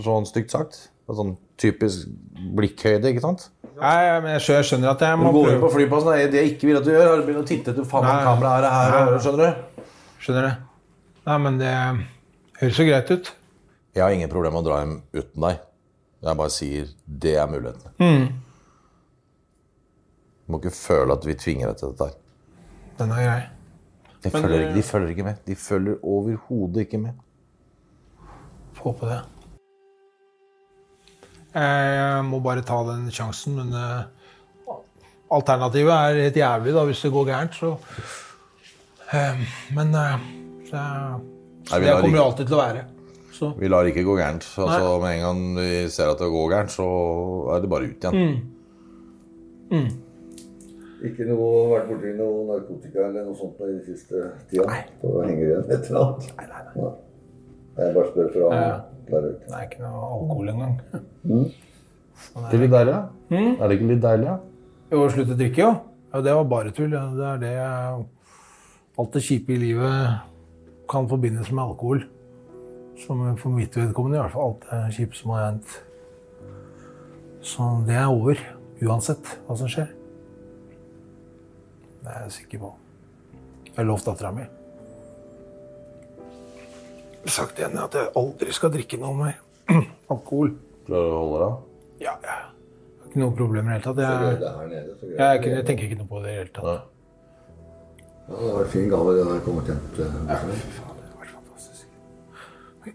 [0.00, 0.78] sånn stygt sagt.
[1.02, 2.08] Det er sånn typisk
[2.56, 3.48] blikkhøyde, ikke sant?
[3.76, 6.40] Nei, men jeg skjønner, at jeg må du går inn på flyplassen, det er det
[6.42, 8.24] jeg ikke vil at du gjør, Har du begynt å titte etter faen om Nei.
[8.26, 9.10] kameraet er her.
[9.10, 9.20] Nei.
[9.24, 9.84] Skjønner du?
[10.22, 10.52] Skjønner det.
[11.26, 11.72] Nei, men det
[12.60, 13.32] høres jo greit ut.
[13.92, 15.60] Jeg har ingen problemer med å dra hjem uten deg.
[16.22, 16.90] Jeg bare sier
[17.26, 17.96] det er muligheten.
[17.98, 18.26] Mm.
[20.46, 22.16] Du må ikke føle at vi tvinger deg til dette her.
[23.00, 23.42] Den er grei.
[24.22, 25.44] De Men, følger, eh, ikke, de følger ikke med.
[25.46, 27.12] De følger overhodet ikke med.
[28.78, 29.20] Få på det.
[31.52, 34.78] Jeg må bare ta den sjansen, men eh,
[35.32, 37.58] alternativet er helt jævlig da, hvis det går gærent.
[37.58, 37.74] Så.
[39.12, 39.42] Eh,
[39.76, 40.24] men eh,
[40.70, 40.86] så
[41.70, 42.86] Nei, vi kommer jo alltid til å være.
[43.32, 43.50] Så.
[43.58, 44.46] Vi lar ikke gå gærent.
[44.60, 46.88] Altså, med en gang vi ser at det går gærent, så
[47.54, 48.16] er det bare ut igjen.
[48.16, 49.76] Mm.
[49.76, 49.92] Mm.
[51.02, 54.66] Ikke noe vært borti noe narkotika eller noe sånt i de siste tida?
[54.68, 54.82] Nei.
[55.00, 56.28] Så henger igjen et eller annet?
[56.38, 56.92] Nei, nei, nei.
[57.78, 58.80] Jeg bare spør for å Ja.
[59.10, 59.46] der ute.
[59.48, 60.80] Det er ikke noe alkohol engang.
[61.24, 63.08] Det er litt deilig, da.
[63.30, 63.52] Mm.
[63.60, 64.38] Er det ikke litt deilig, da?
[64.92, 65.72] Jo, å slutte å drikke, jo.
[66.12, 66.92] Ja, det var bare tull.
[66.92, 67.06] Ja.
[67.16, 68.06] Det er det jeg
[68.98, 70.20] Alt det kjipe i livet
[70.86, 72.02] kan forbindes med alkohol.
[73.06, 75.80] Som for mitt vedkommende i hvert fall alt det kjipe som har hendt.
[77.40, 78.36] Så det er over.
[78.82, 79.88] Uansett hva som skjer.
[82.02, 82.70] Det er jeg sikker på.
[83.66, 84.44] Jeg har lovt dattera mi.
[87.12, 89.36] Jeg har sagt til henne at jeg aldri skal drikke noe mer
[90.12, 90.50] alkohol.
[90.88, 91.52] Klarer du å holde deg?
[92.02, 92.38] Ja, ja.
[92.42, 93.98] Jeg har ikke noe problem i det hele tatt.
[94.02, 94.08] Jeg,
[94.40, 96.54] det her nede, så greier jeg, jeg tenker ikke noe på det i det hele
[96.58, 96.66] tatt.
[96.72, 100.06] Ja, det var vært fin gave det der kommet hjem til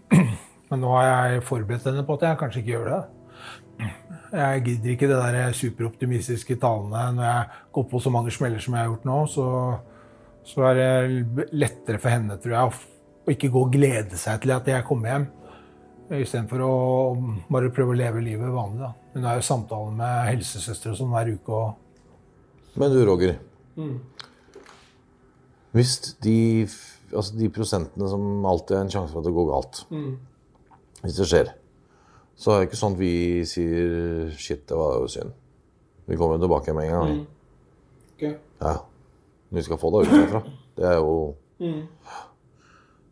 [0.68, 3.00] Men nå har jeg forberedt henne på at jeg kanskje ikke gjør det.
[4.28, 8.76] Jeg gidder ikke det der superoptimistiske talene når jeg går på så mange smeller som
[8.76, 9.18] jeg har gjort nå.
[9.32, 9.46] Så,
[10.50, 12.80] så er det lettere for henne, tror jeg,
[13.24, 15.26] å ikke gå og glede seg til at jeg kommer hjem.
[16.18, 16.74] Istedenfor å
[17.52, 18.80] bare prøve å leve livet vanlig.
[18.80, 18.92] da.
[19.14, 21.58] Hun har jo samtaler med helsesøstre og sånn hver uke.
[21.58, 23.34] og Men du, Roger.
[23.76, 23.98] Mm.
[25.76, 26.38] Hvis de,
[27.12, 30.16] altså de prosentene som alltid er en sjanse for at det går galt Mm.
[30.98, 31.50] Hvis det skjer,
[32.38, 35.32] så er det ikke sånn at vi sier 'shit, det var jo synd'.
[36.08, 37.10] Vi kommer tilbake med en gang.
[37.10, 37.26] Mm.
[38.14, 38.22] Ok.
[38.62, 38.76] Ja.
[39.50, 40.42] Vi skal få det ut herfra.
[40.76, 41.82] Det er jo Mm.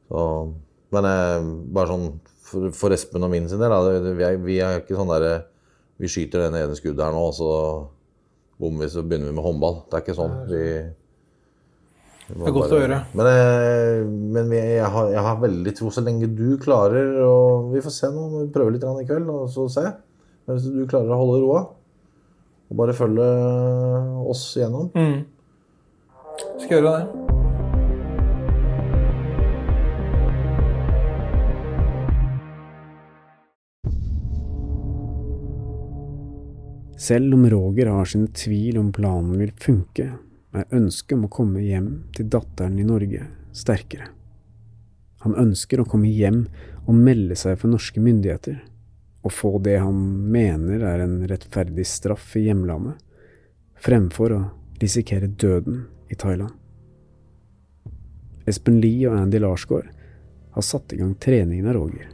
[0.09, 0.53] så,
[0.93, 1.43] Men eh,
[1.75, 4.95] bare sånn for, for Espen og min sin del, da, vi, er, vi er ikke
[4.95, 5.45] sånn derre
[5.99, 7.89] Vi skyter det ene skuddet her nå, og så
[8.61, 9.83] bommer vi, så begynner vi med håndball.
[9.91, 10.35] Det er ikke sånn.
[10.47, 11.06] Vi, må
[12.29, 12.99] Det er godt bare- å høre.
[13.15, 17.73] Men, eh, men vi, jeg, har, jeg har veldig tro så lenge du klarer og
[17.73, 18.25] Vi får se nå.
[18.41, 19.85] Vi prøver litt i kveld, og så se.
[20.47, 21.61] Men hvis du klarer å holde roa
[22.69, 23.27] og bare følge
[24.27, 25.25] oss igjennom Mm.
[26.59, 27.33] Skal gjøre det.
[36.99, 40.07] Selv om Roger har sin tvil om planen vil funke,
[40.63, 44.11] er ønsket om å komme hjem til datteren i Norge sterkere.
[45.25, 46.45] Han ønsker å komme hjem
[46.87, 48.61] og melde seg for norske myndigheter,
[49.27, 49.97] og få det han
[50.31, 53.01] mener er en rettferdig straff i hjemlandet,
[53.83, 54.41] fremfor å
[54.81, 56.55] risikere døden i Thailand.
[58.47, 59.91] Espen Lie og Andy Larsgaard
[60.55, 62.07] har satt i gang treningen av Roger,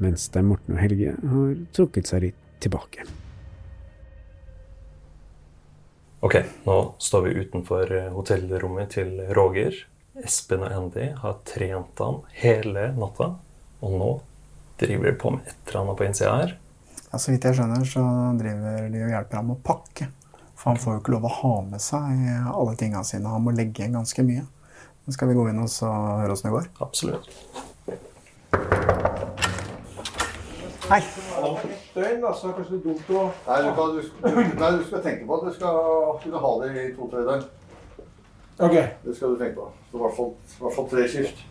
[0.00, 3.04] mens Stein Morten og Helge har trukket seg litt tilbake.
[6.20, 9.76] Ok, nå står vi utenfor eh, hotellrommet til Roger.
[10.18, 13.28] Espen og Andy har trent han hele natta,
[13.78, 14.08] og nå
[14.82, 16.56] driver de på med et eller annet på innsida her.
[17.12, 18.02] Ja, så vidt jeg skjønner, så
[18.40, 20.10] driver de og hjelper ham å pakke.
[20.58, 23.30] For han får jo ikke lov å ha med seg alle tingene sine.
[23.30, 24.42] Han må legge igjen ganske mye.
[25.06, 25.86] Men skal vi gå inn og så
[26.18, 26.66] høre åssen det går?
[26.82, 27.30] Absolutt.
[30.90, 31.04] Hei.
[31.94, 34.84] Døgn, da, så er det kanskje dumt å Nei, du, kan, du, skal- nei, du
[34.88, 35.74] skal tenke på at du skal
[36.22, 37.44] kunne ha det i to-tre døgn.
[38.58, 38.76] Ok.
[39.04, 39.68] Det skal du tenke på.
[39.90, 41.44] Så i hvert fall, i hvert fall tre skift.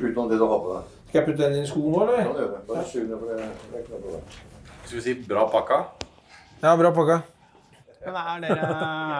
[0.00, 0.94] Utenom det du har på deg.
[1.10, 2.24] Skal jeg putte den inn i skoen nå, Det eller?
[2.24, 2.60] kan du gjøre.
[2.70, 3.36] Bare skyv ned for det.
[3.36, 4.24] det er ikke noe problem.
[4.84, 5.78] Skal vi si bra pakka?
[6.62, 7.18] Ja, bra pakka.
[8.06, 8.68] Men er dere,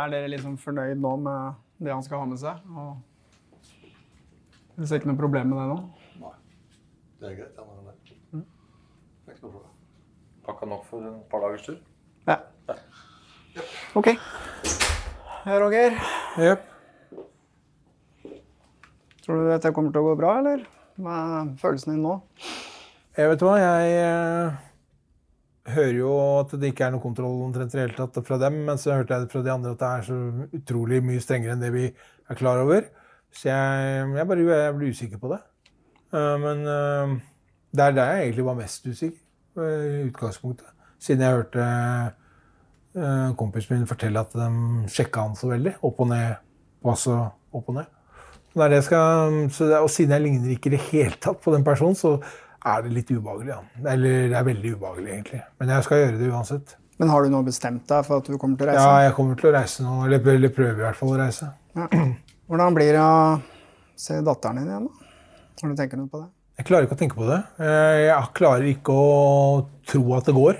[0.00, 2.62] er dere liksom fornøyd nå med det han skal ha med seg?
[2.72, 2.96] Og
[4.78, 5.76] Du ser ikke noe problem med det nå?
[6.22, 6.32] Nei.
[7.20, 7.58] Det er greit.
[7.60, 7.96] Han er der.
[8.30, 9.74] Det er ikke noe problem.
[10.46, 11.78] Pakka nok for en par dagers tur.
[12.28, 12.38] Ja.
[13.98, 14.12] Ok.
[15.46, 15.96] Ja, Roger.
[16.40, 16.66] Jepp.
[19.24, 20.64] Tror du dette kommer til å gå bra, eller?
[21.00, 22.16] Hva er følelsen din nå?
[23.18, 24.58] Jeg vet hva, jeg eh,
[25.74, 28.60] hører jo at det ikke er noe kontroll omtrent i det hele tatt fra dem,
[28.68, 30.18] men så hørte jeg fra de andre at det er så
[30.60, 32.86] utrolig mye strengere enn det vi er klar over.
[33.34, 35.40] Så jeg, jeg bare jeg blir usikker på det.
[36.14, 37.18] Eh, men eh,
[37.76, 39.18] det er der jeg egentlig var mest usikker
[39.58, 40.68] i utgangspunktet.
[41.00, 44.50] Siden jeg hørte eh, kompisen min fortelle at de
[44.92, 45.78] sjekka han så veldig.
[45.86, 46.36] Opp og ned.
[46.84, 47.96] Pass og opp og ned.
[48.82, 51.94] Skal, så det, og siden jeg ligner ikke i det hele tatt på den personen,
[51.94, 52.16] så
[52.66, 53.54] er det litt ubehagelig.
[53.54, 53.90] Ja.
[53.92, 55.42] Eller det er veldig ubehagelig, egentlig.
[55.60, 56.74] Men jeg skal gjøre det uansett.
[57.00, 58.82] Men har du nå bestemt deg for at du kommer til å reise?
[58.84, 59.94] Ja, jeg kommer til å reise nå.
[60.04, 61.52] Eller, eller prøver i hvert fall å reise.
[61.78, 61.86] Ja.
[62.50, 63.14] Hvordan blir det å
[64.00, 65.08] se datteren din igjen, da?
[65.60, 66.28] Har du tenkt noe på det?
[66.60, 67.38] Jeg klarer ikke å tenke på det.
[67.64, 70.58] Eh, Jeg klarer ikke å tro at det går.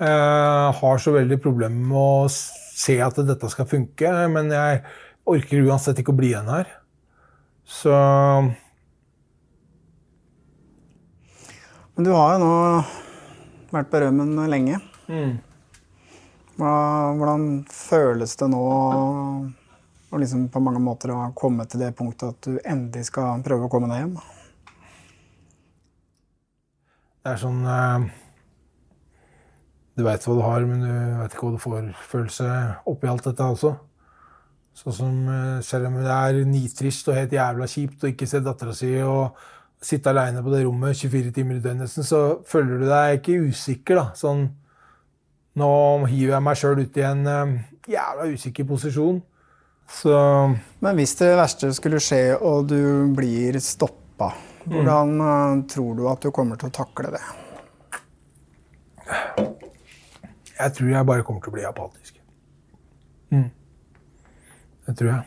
[0.00, 4.80] Jeg har så veldig problemer med å se at dette skal funke, men jeg
[5.28, 6.70] orker uansett ikke å bli igjen her.
[7.68, 7.92] Så
[11.98, 12.54] Men du har jo nå
[13.74, 14.80] vært på rømmen lenge.
[15.10, 15.36] mm.
[16.58, 18.62] Hvordan føles det nå
[20.08, 23.66] å liksom på mange måter ha kommet til det punktet at du endelig skal prøve
[23.68, 24.16] å komme deg hjem?
[27.28, 28.04] Det er sånn eh,
[29.98, 32.46] Du veit hva du har, men du veit ikke hva du får følelse
[32.88, 33.74] oppi alt dette også.
[34.78, 38.40] Sånn som eh, Selv om det er nitrist og helt jævla kjipt å ikke se
[38.40, 39.36] dattera si og
[39.84, 44.00] sitte aleine på det rommet 24 timer i døgnet, så føler du deg ikke usikker.
[44.00, 44.48] da, sånn
[45.58, 45.70] Nå
[46.08, 47.56] hiver jeg meg sjøl ut i en eh,
[47.92, 49.20] jævla usikker posisjon.
[50.00, 50.16] Så
[50.80, 54.32] Men hvis det verste skulle skje og du blir stoppa,
[54.72, 55.66] hvordan mm.
[55.72, 57.26] tror du at du kommer til å takle det?
[60.58, 62.18] jeg tror jeg bare kommer til å bli apatisk.
[63.30, 63.48] Mm.
[64.88, 65.24] Det tror jeg.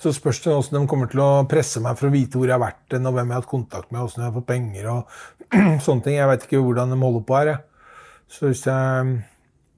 [0.00, 2.56] Så spørs det hvordan de kommer til å presse meg for å vite hvor jeg
[2.56, 5.14] har vært, og hvem jeg har hatt kontakt med, hvordan jeg har fått penger og
[5.86, 6.18] sånne ting.
[6.18, 7.52] Jeg vet ikke hvordan de holder på her.
[7.52, 7.94] Jeg.
[8.34, 9.14] Så hvis jeg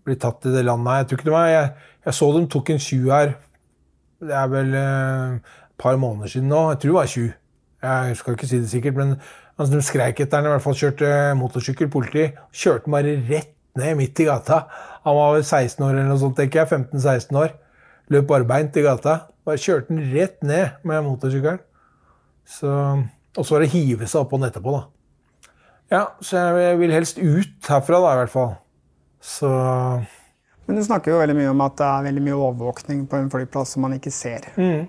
[0.06, 1.70] blir tatt i det landet her Jeg tror ikke det var Jeg,
[2.06, 3.32] jeg så dem tok en tjuv her.
[4.26, 6.62] Det er vel eh, et par måneder siden nå.
[6.72, 7.32] Jeg tror det var tjuv.
[7.82, 9.14] Jeg skal ikke si det sikkert, men
[9.58, 10.48] altså, de skreik etter han.
[10.48, 12.30] I hvert fall kjørte motorsykkel, politi.
[12.56, 14.62] Kjørte han bare rett ned midt i gata.
[15.04, 16.72] Han var vel 16 år eller noe sånt, tenker jeg.
[16.72, 17.54] 15-16 år.
[18.14, 19.20] Løp barbeint i gata.
[19.46, 21.60] Bare kjørte han rett ned med motorsykkelen.
[22.46, 22.70] Så,
[23.36, 24.84] og så var det hive seg opp på den etterpå, da.
[25.90, 28.54] Ja, så jeg vil helst ut herfra, da, i hvert fall.
[29.22, 29.50] Så
[30.66, 33.30] Men du snakker jo veldig mye om at det er veldig mye overvåkning på en
[33.30, 34.48] flyplass som man ikke ser.
[34.56, 34.86] mm.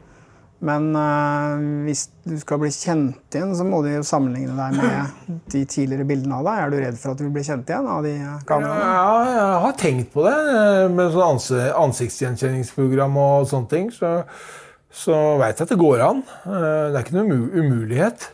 [0.65, 5.17] Men eh, hvis du skal bli kjent igjen, så må du jo sammenligne deg med
[5.53, 6.61] de tidligere bildene av deg.
[6.63, 8.13] Er du redd for at du vil bli kjent igjen av de
[8.49, 8.87] kameraene?
[8.95, 11.43] Ja, jeg har tenkt på det eh, med sånn
[11.83, 13.91] ansiktsgjenkjenningsprogram og sånne ting.
[13.93, 14.15] Så,
[15.05, 16.23] så veit jeg at det går an.
[16.47, 16.57] Eh,
[16.89, 18.31] Det er ikke noen umulighet.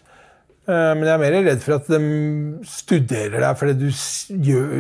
[0.64, 2.00] Eh, Men jeg er mer redd for at de
[2.72, 3.88] studerer deg fordi du
[4.48, 4.76] gjør,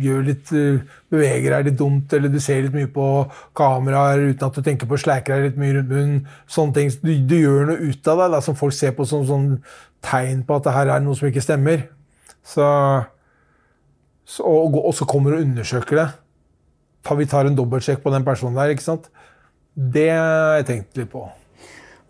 [0.00, 0.78] gjør litt, eh,
[1.12, 3.08] beveger deg litt dumt, eller du ser litt mye på
[3.58, 6.22] kameraer uten at du tenker på å sleike deg litt mye rundt munnen.
[6.48, 6.94] Sånne ting.
[7.04, 9.50] Du, du gjør noe ut av deg da, som folk ser på som sånn
[10.04, 11.84] tegn på at det her er noe som ikke stemmer.
[12.44, 12.64] Så
[14.24, 16.06] så, og, og så kommer du og undersøker det.
[17.04, 18.72] Ta, vi tar en dobbeltsjekk på den personen der.
[18.72, 19.10] ikke sant?
[19.74, 21.26] Det har jeg tenkt litt på.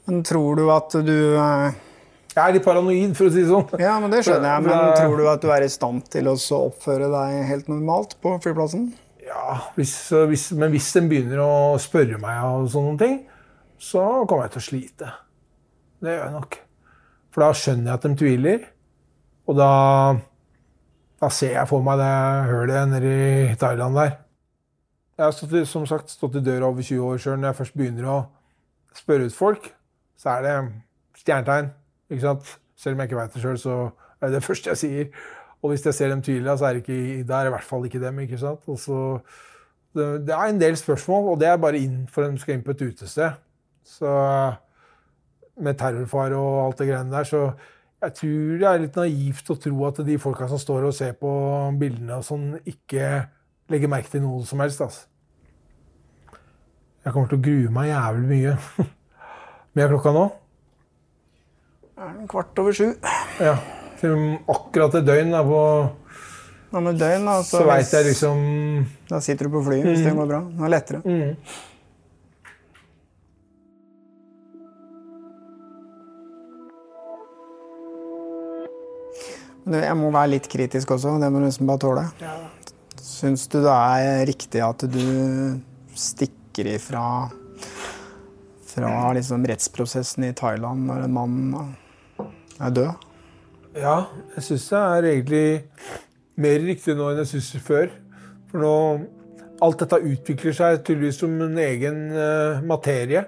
[0.07, 1.75] Men tror du at du eh,
[2.35, 3.79] Jeg er litt paranoid, for å si det sånn.
[3.79, 4.65] Ja, men det skjønner jeg.
[4.67, 8.33] Men tror du at du er i stand til å oppføre deg helt normalt på
[8.43, 8.89] flyplassen?
[9.25, 13.21] Ja, hvis, hvis, Men hvis de begynner å spørre meg og sånne ting,
[13.79, 15.13] så kommer jeg til å slite.
[16.03, 16.59] Det gjør jeg nok.
[17.35, 18.67] For da skjønner jeg at de tviler.
[19.47, 19.71] Og da,
[21.23, 22.11] da ser jeg for meg det
[22.51, 23.15] hølet nede
[23.53, 24.13] i Thailand der.
[25.15, 27.39] Jeg har stått, som sagt stått i døra over 20 år sjøl.
[27.39, 28.19] Når jeg først begynner å
[28.99, 29.71] spørre ut folk,
[30.19, 30.59] så er det
[31.23, 31.71] stjernetegn.
[32.15, 32.53] Ikke sant?
[32.79, 33.79] Selv om jeg ikke veit det sjøl, så
[34.21, 35.27] er det det første jeg sier.
[35.65, 37.87] Og hvis jeg ser dem tydelig så er det, ikke, det er i hvert fall
[37.89, 38.19] ikke dem.
[38.25, 38.67] ikke sant?
[38.81, 38.99] Så,
[39.97, 42.65] det, det er en del spørsmål, og det er bare inn for de skal inn
[42.67, 43.39] på et utested.
[43.85, 44.11] Så
[45.65, 47.47] med terrorfare og alt det greiene der, så
[48.05, 51.15] jeg tror det er litt naivt å tro at de folka som står og ser
[51.17, 51.31] på
[51.81, 53.25] bildene og sånn, ikke
[53.73, 54.83] legger merke til noe som helst.
[54.85, 55.07] altså.
[57.05, 58.57] Jeg kommer til å grue meg jævlig mye.
[59.75, 60.29] Mye er klokka nå?
[61.95, 62.89] er den kvart over sju.
[63.43, 63.59] Ja,
[64.01, 64.17] til
[64.51, 65.61] akkurat et døgn er på
[66.75, 68.41] ja, med døgn, da, så, så veit jeg liksom
[69.07, 69.93] Da sitter du på flyet mm.
[69.93, 70.19] hvis det mm.
[70.19, 70.41] går bra.
[70.49, 71.01] Det er lettere.
[71.05, 71.37] Mm.
[79.65, 81.15] Jeg må være litt kritisk også.
[81.23, 82.03] Det må du liksom bare tåle.
[82.21, 82.35] Ja.
[83.01, 85.01] Syns du det er riktig at du
[85.95, 87.07] stikker ifra
[88.75, 91.75] fra liksom rettsprosessen i Thailand når en mann
[92.61, 93.11] er død?
[93.75, 93.97] Ja,
[94.37, 95.47] jeg syns det er egentlig
[96.39, 97.91] mer riktig nå enn jeg syns før.
[98.51, 98.77] For nå
[99.63, 103.23] Alt dette utvikler seg tydeligvis som en egen uh, materie.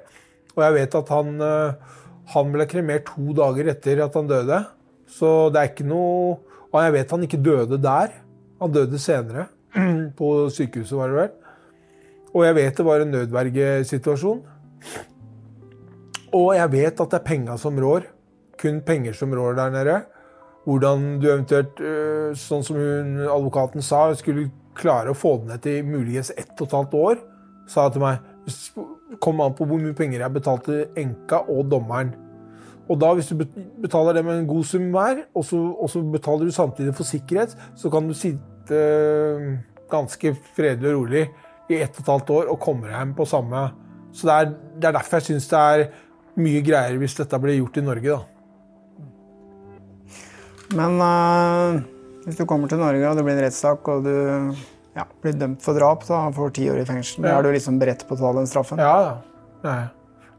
[0.57, 2.01] Og jeg vet at han, uh,
[2.35, 4.59] han ble kremert to dager etter at han døde.
[5.07, 6.35] Så det er ikke noe
[6.75, 8.11] Og jeg vet han ikke døde der.
[8.61, 9.47] Han døde senere.
[10.19, 11.31] På sykehuset, var det vel.
[12.35, 14.43] Og jeg vet det var en nødvergesituasjon.
[16.37, 18.11] Og jeg vet at det er penga som rår.
[18.67, 19.97] Kun penger som rår der nede.
[20.67, 25.63] Hvordan du eventuelt, øh, sånn som hun, advokaten sa, skulle klare å få det ned
[25.63, 27.21] til muligens ett og et halvt år,
[27.71, 28.25] sa til meg
[29.23, 32.13] kom an på hvor mye penger jeg betalte enka og dommeren.
[32.87, 33.41] Og da, hvis du
[33.83, 37.09] betaler det med en god sum hver, og så, og så betaler du samtidig for
[37.09, 39.57] sikkerhet, så kan du sitte øh,
[39.91, 41.25] ganske fredelig og rolig
[41.71, 43.69] i ett og et halvt år og komme hjem på samme
[44.15, 45.89] Så det er, det er derfor jeg syns det er
[46.41, 48.36] mye greier hvis dette blir gjort i Norge, da.
[50.75, 51.83] Men uh,
[52.27, 54.15] hvis du kommer til Norge og det blir en rettssak og du
[54.97, 57.37] ja, blir dømt for drap og får ti år i fengsel, ja.
[57.37, 58.83] er du liksom beredt på å ta den straffen?
[58.83, 58.97] Ja,
[59.63, 59.77] ja.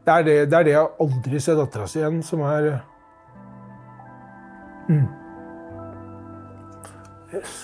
[0.08, 2.68] Det er det, det, er det jeg aldri ser dattera si igjen, som er
[4.88, 5.08] mm.
[7.36, 7.58] yes.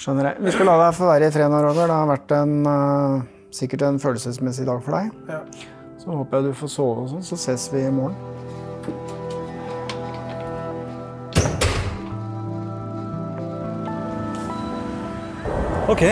[0.00, 0.40] Skjønner jeg.
[0.46, 1.84] Vi skal la deg få være i fred nå, Roger.
[1.84, 5.12] Det har vært en, uh, sikkert en følelsesmessig dag for deg.
[5.28, 5.42] Ja.
[6.00, 8.39] Så håper jeg du får sove og sånn, så ses vi i morgen.
[15.90, 16.04] OK.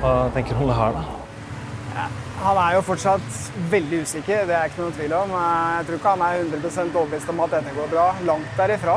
[0.00, 2.06] Hva tenker du om det her, da?
[2.42, 3.36] Han er jo fortsatt
[3.70, 5.30] veldig usikker, det er ikke noe tvil om.
[5.32, 8.06] Jeg tror ikke han er 100% overbevist om at dette går bra.
[8.26, 8.96] Langt derifra.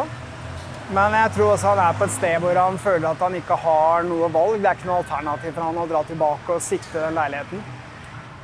[0.90, 3.60] Men jeg tror også han er på et sted hvor han føler at han ikke
[3.62, 4.58] har noe valg.
[4.58, 7.62] Det er ikke noe alternativ for han å dra tilbake og sikte den leiligheten.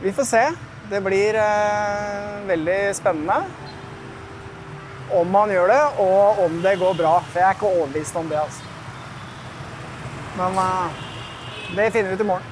[0.03, 0.43] Vi får se.
[0.91, 3.39] Det blir eh, veldig spennende
[5.15, 7.17] om han gjør det, og om det går bra.
[7.31, 8.45] For jeg er ikke overbevist om det.
[8.45, 8.71] altså.
[10.37, 11.03] Men eh,
[11.75, 12.51] det finner vi ut i morgen.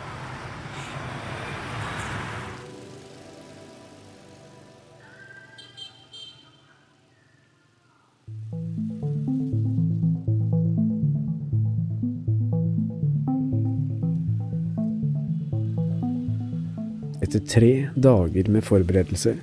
[17.23, 19.39] Etter tre dager med forberedelser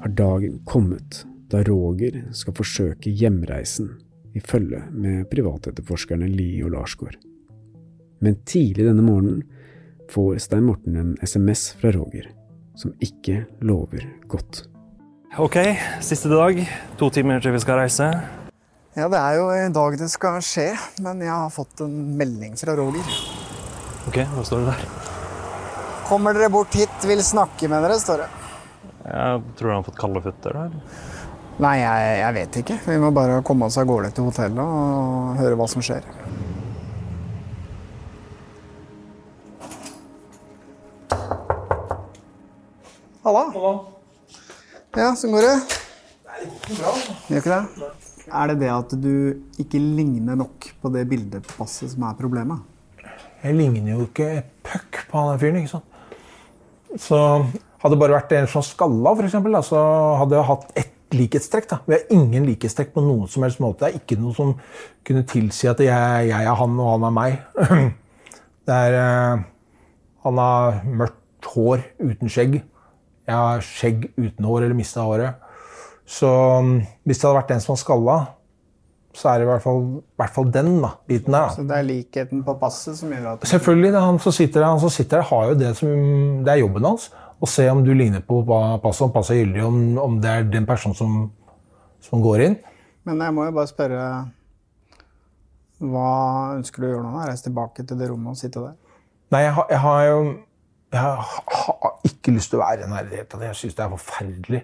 [0.00, 3.92] har dagen kommet da Roger skal forsøke hjemreisen
[4.34, 7.29] i følge med privatetterforskerne Lie og Larsgaard.
[8.20, 9.42] Men tidlig denne morgenen
[10.12, 12.26] får Stein Morten en SMS fra Roger,
[12.76, 14.64] som ikke lover godt.
[15.38, 15.56] Ok,
[16.04, 16.58] siste dag.
[16.98, 18.10] To timer til vi skal reise.
[18.98, 22.58] Ja, det er jo i dag det skal skje, men jeg har fått en melding
[22.58, 23.14] fra Roger.
[24.10, 24.84] Ok, hva står det der?
[26.10, 28.28] Kommer dere bort hit, vil snakke med dere, står det.
[29.06, 30.58] Jeg tror han har fått kalde føtter.
[30.58, 30.74] der.
[31.60, 32.78] Nei, jeg, jeg, vet ikke.
[32.88, 36.04] Vi må bare komme oss av gårde til hotellet og høre hva som skjer.
[43.30, 43.50] Halla.
[43.54, 43.72] Halla.
[44.98, 45.56] Ja, sånn går det?
[45.70, 46.92] Det er ikke bra.
[47.30, 47.90] Gjør ikke det?
[48.26, 49.12] Er det det at du
[49.62, 52.64] ikke ligner nok på det bildepasset som er problemet?
[53.44, 54.26] Jeg ligner jo ikke
[54.66, 55.60] puck på han fyren.
[55.60, 56.16] ikke sant?
[56.98, 57.20] Så
[57.84, 59.84] hadde det bare vært en som skalla, da, så
[60.24, 61.70] hadde jeg hatt ett likhetstrekk.
[61.70, 61.78] da.
[61.86, 63.84] Vi har ingen likhetstrekk på noen som helst måte.
[63.84, 64.56] Det er ikke noe som
[65.06, 67.38] kunne tilsi at jeg, jeg er han og han er meg.
[68.66, 69.46] Det er uh,
[70.26, 72.60] Han har mørkt hår uten skjegg.
[73.30, 75.48] Jeg har skjegg uten hår eller mista håret.
[76.10, 76.28] Så
[76.58, 76.76] um,
[77.06, 78.18] hvis det hadde vært den som var skalla,
[79.14, 81.48] så er det i hvert fall, i hvert fall den da, biten der.
[81.48, 81.54] Da.
[81.54, 83.92] Så det er likheten på passet som gjør at Selvfølgelig.
[83.94, 85.88] Det, han som sitter der, han som sitter der har jo det som
[86.46, 87.08] Det er jobben hans.
[87.40, 88.42] Å se om du ligner på
[88.82, 91.16] passet, om passet er gyldig, om, om det er den personen som,
[92.04, 92.58] som, går inn.
[93.08, 94.04] Men jeg må jo bare spørre
[95.80, 96.10] Hva
[96.58, 97.24] ønsker du å gjøre nå?
[97.24, 98.76] Reise tilbake til det rommet og sitte der?
[99.32, 100.20] Nei, jeg har, jeg har jo
[100.90, 103.44] Jeg har ikke lyst til å være i nærheten.
[103.46, 104.62] Jeg syns det er forferdelig.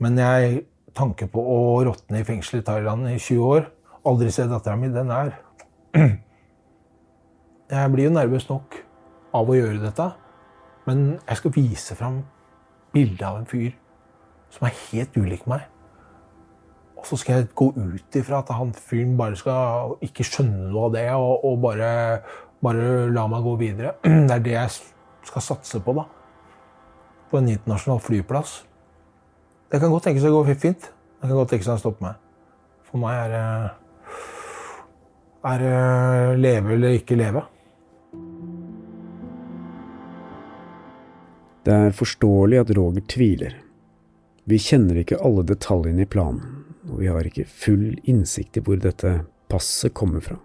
[0.00, 0.62] Men jeg
[0.96, 3.68] tanke på å råtne i fengsel i Thailand i 20 år,
[4.08, 5.34] aldri se dattera mi, den er
[7.66, 8.76] Jeg blir jo nervøs nok
[9.36, 10.06] av å gjøre dette,
[10.86, 12.20] men jeg skal vise fram
[12.94, 13.72] bildet av en fyr
[14.54, 15.64] som er helt ulik meg.
[16.96, 20.86] Og så skal jeg gå ut ifra at han fyren bare skal ikke skjønne noe
[20.86, 21.90] av det, og, og bare,
[22.64, 23.96] bare, la meg gå videre.
[24.28, 24.76] Det er det jeg
[25.26, 26.06] skal satse på, da.
[27.30, 28.60] På en internasjonal flyplass.
[29.70, 30.88] Det kan godt tenkes å gå fint.
[31.20, 32.22] Det kan godt tenkes å stoppe meg.
[32.86, 33.44] For meg er det
[35.46, 37.42] Er det leve eller ikke leve?
[41.66, 43.54] Det er forståelig at Roger tviler.
[44.46, 48.78] Vi kjenner ikke alle detaljene i planen, og vi har ikke full innsikt i hvor
[48.78, 49.16] dette
[49.50, 50.38] passet kommer fra.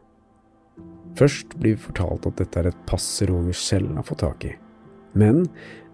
[1.17, 4.55] Først blir vi fortalt at dette er et pass Roger selv har fått tak i,
[5.13, 5.45] men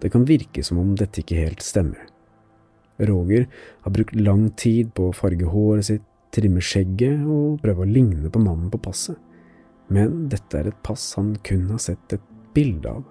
[0.02, 2.06] det kan virke som om dette ikke helt stemmer.
[2.98, 3.46] Roger
[3.84, 6.04] har brukt lang tid på å farge håret sitt,
[6.34, 9.16] trimme skjegget og prøve å ligne på mannen på passet,
[9.88, 13.06] men dette er et pass han kun har sett et bilde av.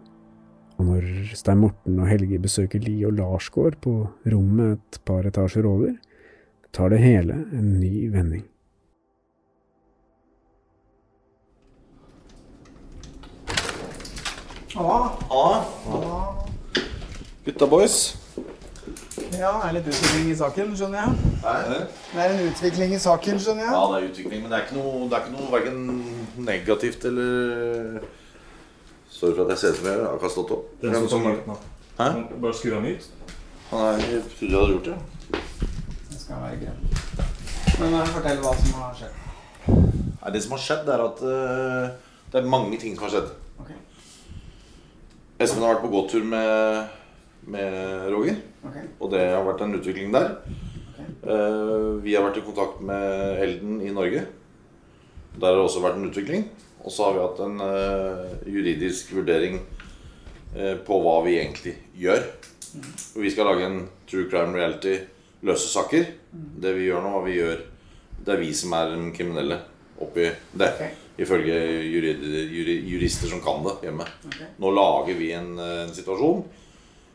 [0.78, 3.96] Og når Stein Morten og Helge besøker Li og Larsgård på
[4.30, 5.96] rommet et par etasjer over,
[6.76, 8.46] tar det hele en ny vending.
[14.78, 15.66] Halla.
[17.46, 18.16] Gutta boys.
[19.38, 21.80] Ja, det er litt utvikling i saken, skjønner jeg.
[22.12, 23.72] Det er en utvikling i saken, skjønner jeg.
[23.74, 25.80] Ja, det er utvikling, men det er ikke noe, det er ikke noe verken
[26.46, 28.06] negativt eller
[29.18, 30.66] Sorry for at jeg ser ut som jeg har kastet opp.
[30.82, 31.56] Den som Som- kommer nå.
[31.98, 32.08] Hæ?
[32.42, 33.08] Bare skru han ut.
[33.72, 34.98] Han er, jeg trodde jeg hadde gjort det.
[36.12, 37.80] Det skal være greit.
[37.80, 39.16] Men eh, fortell hva som har skjedd.
[40.22, 41.90] Nei, det som har skjedd, er at uh,
[42.32, 43.34] det er mange ting som har skjedd.
[43.60, 43.74] Ok.
[45.38, 46.96] Espen har vært på gåtur med,
[47.46, 48.88] med Roger, okay.
[48.98, 50.32] og det har vært en utvikling der.
[50.98, 54.24] Eh, vi har vært i kontakt med Elden i Norge.
[55.38, 56.48] Der har det også vært en utvikling.
[56.82, 59.60] Og så har vi hatt en eh, juridisk vurdering
[60.56, 62.26] eh, på hva vi egentlig gjør.
[63.14, 64.98] Og vi skal lage en true crime reality
[65.46, 66.14] løse saker.
[66.34, 67.66] Det vi gjør nå, hva vi gjør
[68.26, 69.62] Det er vi som er den kriminelle
[70.02, 70.72] oppi det.
[71.18, 71.58] Ifølge
[72.86, 74.06] jurister som kan det hjemme.
[74.62, 76.44] Nå lager vi en, eh, en situasjon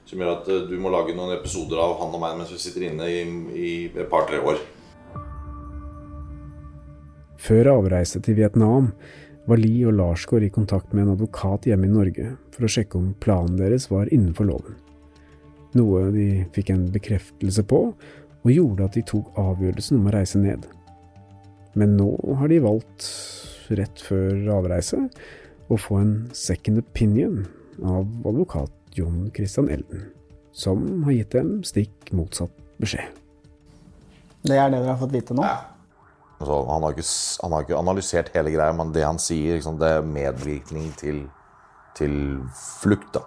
[0.05, 2.61] som gjør at eh, du må lage noen episoder av han og meg mens vi
[2.63, 3.23] sitter inne i,
[3.55, 4.59] i et par-tre år.
[7.43, 8.93] Før avreise til Vietnam
[9.49, 12.99] var Li og Larsgaard i kontakt med en advokat hjemme i Norge for å sjekke
[12.99, 14.77] om planen deres var innenfor loven.
[15.79, 17.81] Noe de fikk en bekreftelse på,
[18.43, 20.67] og gjorde at de tok avgjørelsen om å reise ned.
[21.79, 23.07] Men nå har de valgt,
[23.79, 25.07] rett før avreise,
[25.73, 27.43] å få en second opinion
[27.81, 30.09] av advokat John Christian Elden,
[30.53, 33.21] som har gitt dem stikk motsatt beskjed.
[34.43, 35.47] Det er det dere har fått vite nå?
[36.43, 37.07] Altså, han, har ikke,
[37.45, 41.23] han har ikke analysert hele greia, men det han sier, liksom, det er medvirkning til,
[41.95, 42.17] til
[42.83, 43.13] flukt.
[43.15, 43.23] da.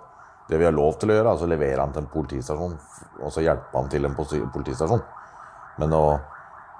[0.49, 2.75] Det vi har lov til å gjøre, er altså levere han til en politistasjon,
[3.21, 5.05] og så hjelpe han til en politistasjon.
[5.79, 6.05] Men å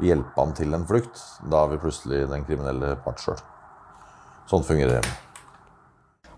[0.04, 3.40] hjelpe han til en flukt, da er vi plutselig den kriminelle part sjøl.
[4.50, 5.14] Sånn fungerer det.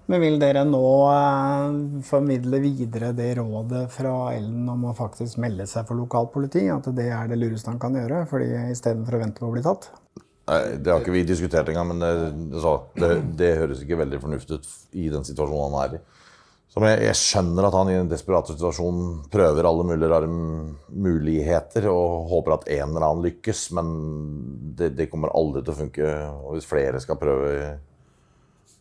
[0.07, 5.65] Men vil dere nå eh, formidle videre det rådet fra Ellen om å faktisk melde
[5.67, 6.63] seg for lokalpoliti?
[6.71, 9.65] At det er det lureste han kan gjøre, fordi istedenfor å vente på å bli
[9.65, 9.89] tatt?
[10.47, 12.13] Nei, Det har ikke vi diskutert engang, men det,
[12.53, 13.09] det, det,
[13.41, 16.01] det høres ikke veldig fornuftig ut i den situasjonen han er i.
[16.71, 19.03] Så jeg, jeg skjønner at han i en desperat situasjon
[19.33, 23.91] prøver alle mulige rare muligheter og håper at en eller annen lykkes, men
[24.77, 26.15] det, det kommer aldri til å funke.
[26.45, 27.51] Og hvis flere skal prøve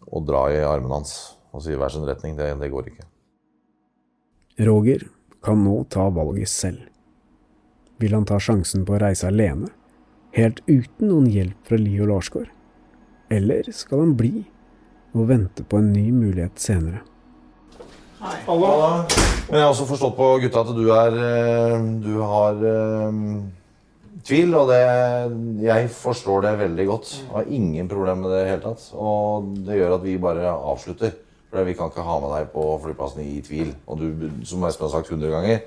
[0.06, 1.14] å dra i armene hans
[1.56, 3.06] og si hver sin retning, det, det går ikke.
[4.66, 5.06] Roger
[5.44, 6.84] kan nå ta valget selv.
[8.00, 9.70] Vil han ta sjansen på å reise alene,
[10.36, 12.50] helt uten noen hjelp fra Lio og Larsgaard?
[13.32, 14.44] Eller skal han bli
[15.16, 17.00] og vente på en ny mulighet senere?
[18.20, 18.36] Hei.
[18.46, 23.18] Men jeg har også forstått på gutta at du er eh, Du har eh,
[24.26, 24.80] tvil, og det
[25.64, 27.12] Jeg forstår det veldig godt.
[27.22, 28.88] Jeg har ingen problemer med det i det hele tatt.
[28.94, 31.14] Og det gjør at vi bare avslutter.
[31.50, 33.74] For vi kan ikke ha med deg på flyplassen i tvil.
[33.86, 35.60] Og du, som Espen har sagt 100 ganger,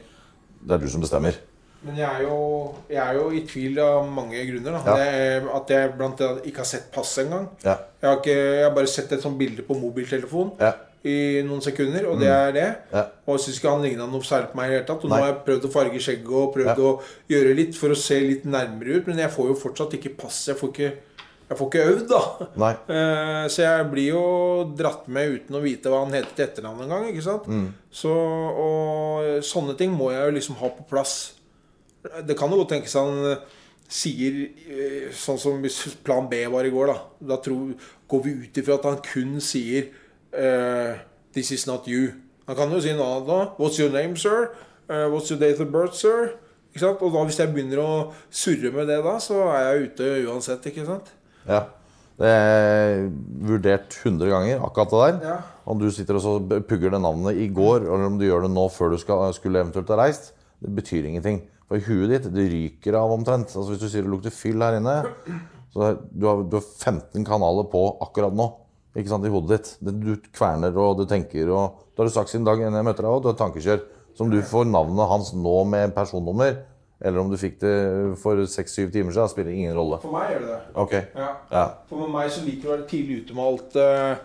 [0.59, 1.37] det er du som bestemmer.
[1.79, 4.75] Men jeg er, jo, jeg er jo i tvil av mange grunner.
[4.75, 4.81] Da.
[4.83, 4.95] Ja.
[4.99, 7.47] Det er at jeg blant annet ikke har sett passet engang.
[7.63, 7.77] Ja.
[8.01, 10.73] Jeg, har ikke, jeg har bare sett et sånt bilde på mobiltelefon Ja.
[11.07, 12.19] I noen sekunder, og Mm.
[12.19, 12.67] det er det.
[12.91, 13.03] Ja.
[13.27, 15.03] Og jeg syns ikke han ligna noe særlig på meg i det hele tatt.
[15.05, 16.75] Og nå har jeg prøvd å farge skjegget og prøvd Ja.
[16.75, 20.17] å gjøre litt for å se litt nærmere ut, men jeg får jo fortsatt ikke
[20.17, 20.45] pass.
[20.47, 20.91] Jeg får ikke,
[21.49, 22.47] jeg får ikke øvd, da.
[22.57, 22.73] Nei.
[22.89, 26.83] Eh, Så jeg blir jo dratt med uten å vite hva han heter til etternavn
[26.83, 27.07] engang.
[27.13, 27.47] Ikke sant?
[27.47, 27.73] Mm.
[27.91, 31.33] Så, og sånne ting må jeg jo liksom ha på plass.
[32.25, 33.37] Det kan jo godt tenkes han eh,
[33.89, 36.99] sier eh, sånn som hvis plan B var i går, da.
[37.35, 37.73] Da tror,
[38.09, 39.89] går vi ut ifra at han kun sier
[40.33, 40.97] eh,
[41.33, 42.13] 'This is not you'.
[42.47, 43.39] Han kan jo si noe annet da.
[43.59, 44.49] 'What's your name, sir?'
[44.89, 46.31] Uh, 'What's your date of birth, sir?'
[46.69, 47.01] Ikke sant?
[47.01, 47.91] Og da, hvis jeg begynner å
[48.29, 50.65] surre med det da, så er jeg ute uansett.
[50.69, 51.13] ikke sant?
[51.47, 51.63] Ja.
[52.19, 53.05] Det er
[53.47, 55.29] vurdert 100 ganger, akkurat det der.
[55.29, 55.37] Ja.
[55.65, 56.33] Om du sitter og så
[56.67, 59.61] pugger det navnet i går, eller om du gjør det nå før du skal, skulle
[59.63, 61.41] eventuelt ha reist, det betyr ingenting.
[61.69, 63.53] For huet ditt det ryker av omtrent.
[63.53, 65.03] Altså Hvis du sier det lukter fyll her inne,
[65.69, 68.47] Så du har, du har 15 kanaler på akkurat nå
[68.97, 69.77] ikke sant, i hodet ditt.
[69.81, 73.11] Du kverner og du tenker og Det har du sagt siden dagen jeg møter deg
[73.11, 73.21] òg.
[73.23, 73.81] Du har tankekjør.
[74.17, 76.57] Som du får navnet hans nå med personnummer,
[76.99, 77.75] eller om du fikk det
[78.19, 79.99] for seks-syv timer siden, spiller ingen rolle.
[80.01, 80.59] For meg gjør det det.
[80.83, 81.03] Okay.
[81.15, 81.29] Ja.
[81.53, 81.63] Ja.
[81.87, 84.17] For meg så liker du å være tidlig ute med alt, eh,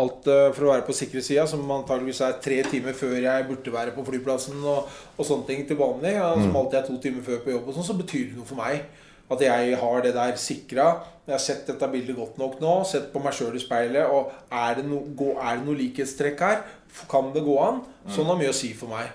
[0.00, 3.72] alt eh, for å være på sikkerhetssida, som antageligvis er tre timer før jeg burde
[3.72, 6.12] være på flyplassen og, og sånne ting til vanlig.
[6.18, 6.56] Ja, som Mm.
[6.60, 8.84] alltid er to timer før på jobb og sånn, så betyr det noe for meg.
[9.30, 10.88] At jeg har det der sikra.
[11.26, 14.32] Jeg har sett dette bildet godt nok nå, sett på meg sjøl i speilet, og
[14.50, 15.04] er det, no,
[15.38, 16.64] er det noe likhetstrekk her?
[17.10, 17.84] Kan det gå an?
[18.10, 19.12] Sånn har mye å si for meg.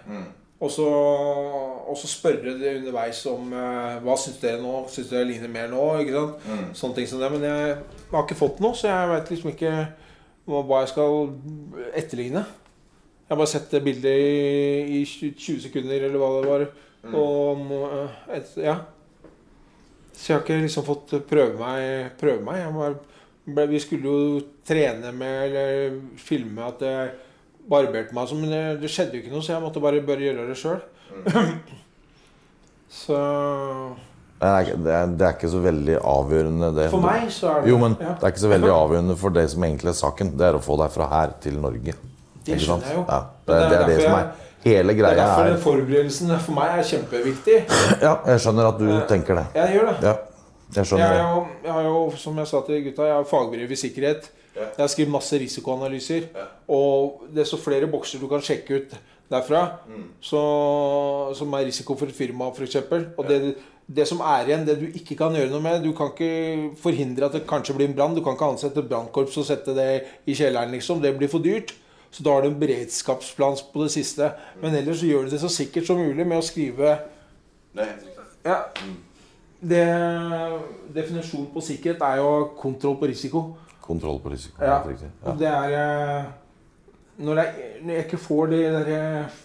[0.63, 4.85] Og så, og så spørre det underveis om eh, hva syns dere nå?
[4.89, 5.81] Syns dere ligner mer nå?
[5.99, 6.45] Ikke sant?
[6.79, 7.29] Sånne ting som det.
[7.35, 7.75] Men jeg
[8.13, 9.73] har ikke fått noe, så jeg veit liksom ikke
[10.47, 11.19] hva jeg skal
[11.99, 12.45] etterligne.
[13.25, 15.05] Jeg har bare sett det bildet i, i
[15.35, 16.65] 20 sekunder, eller hva det var.
[17.19, 17.71] Og
[18.39, 18.79] et, ja.
[20.15, 22.11] Så jeg har ikke liksom fått prøve meg.
[22.19, 22.95] Prøve meg.
[23.45, 27.11] Ble, vi skulle jo trene med, eller filme at jeg
[27.69, 30.21] barberte meg, sånn, men det, det skjedde jo ikke noe, så jeg måtte bare, bare
[30.25, 30.79] gjøre det sjøl.
[33.01, 33.17] så
[34.39, 36.87] Det er, det, er, det er ikke så veldig avgjørende, det.
[36.93, 38.13] For meg så er det- Jo, men ja.
[38.19, 40.33] det er ikke så veldig avgjørende for det som egentlig er saken.
[40.37, 41.95] Det er å få deg fra her til Norge.
[42.45, 43.05] Det skjønner jeg jo.
[43.09, 45.43] Ja, det, er, det er det derfor som jeg- er Hele Det er greia derfor
[45.45, 47.57] den er forberedelsen for meg er kjempeviktig.
[48.01, 49.45] Ja, jeg skjønner at du tenker det.
[49.59, 49.97] Jeg gjør det.
[50.07, 50.15] Ja,
[50.79, 51.67] jeg skjønner Jeg, er det.
[51.67, 54.31] jeg har jo, som jeg sa til gutta, jeg har fagbrev i sikkerhet.
[54.55, 56.25] Jeg har skrevet masse risikoanalyser.
[56.71, 58.97] Og desto flere bokser du kan sjekke ut
[59.29, 59.61] derfra,
[60.21, 60.41] så,
[61.37, 62.77] som er risiko for et firma, f.eks.
[63.17, 63.39] Og det,
[63.85, 67.29] det som er igjen, det du ikke kan gjøre noe med Du kan ikke forhindre
[67.29, 68.15] at det kanskje blir en brann.
[68.17, 69.89] Du kan ikke ansette et brannkorps og sette det
[70.25, 71.01] i kjelleren, liksom.
[71.05, 71.75] Det blir for dyrt.
[72.15, 74.29] Så da har du en beredskapsplan på det siste.
[74.61, 76.93] Men ellers så gjør du det så sikkert som mulig med å skrive
[78.45, 78.61] ja.
[79.65, 79.81] Det,
[80.95, 83.41] definisjonen på sikkerhet er jo kontroll på risiko.
[83.83, 84.61] Kontroll på risiko.
[84.61, 84.77] Ja.
[84.77, 85.09] helt riktig.
[85.25, 86.29] Og det er eh,
[87.25, 89.35] når jeg, når jeg ikke får de der eh,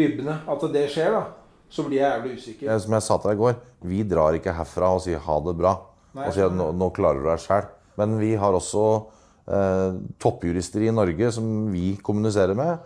[0.00, 1.22] vibbene, at det skjer, da,
[1.70, 2.66] så blir jeg jævlig usikker.
[2.72, 3.56] Ja, Som jeg sa til deg i går,
[3.92, 5.76] vi drar ikke herfra og sier ha det bra.
[6.16, 7.70] Nei, og sier at nå, nå klarer du deg sjæl.
[8.00, 9.19] Men vi har også eh,
[10.22, 12.78] toppjurister i Norge som vi kommuniserer med.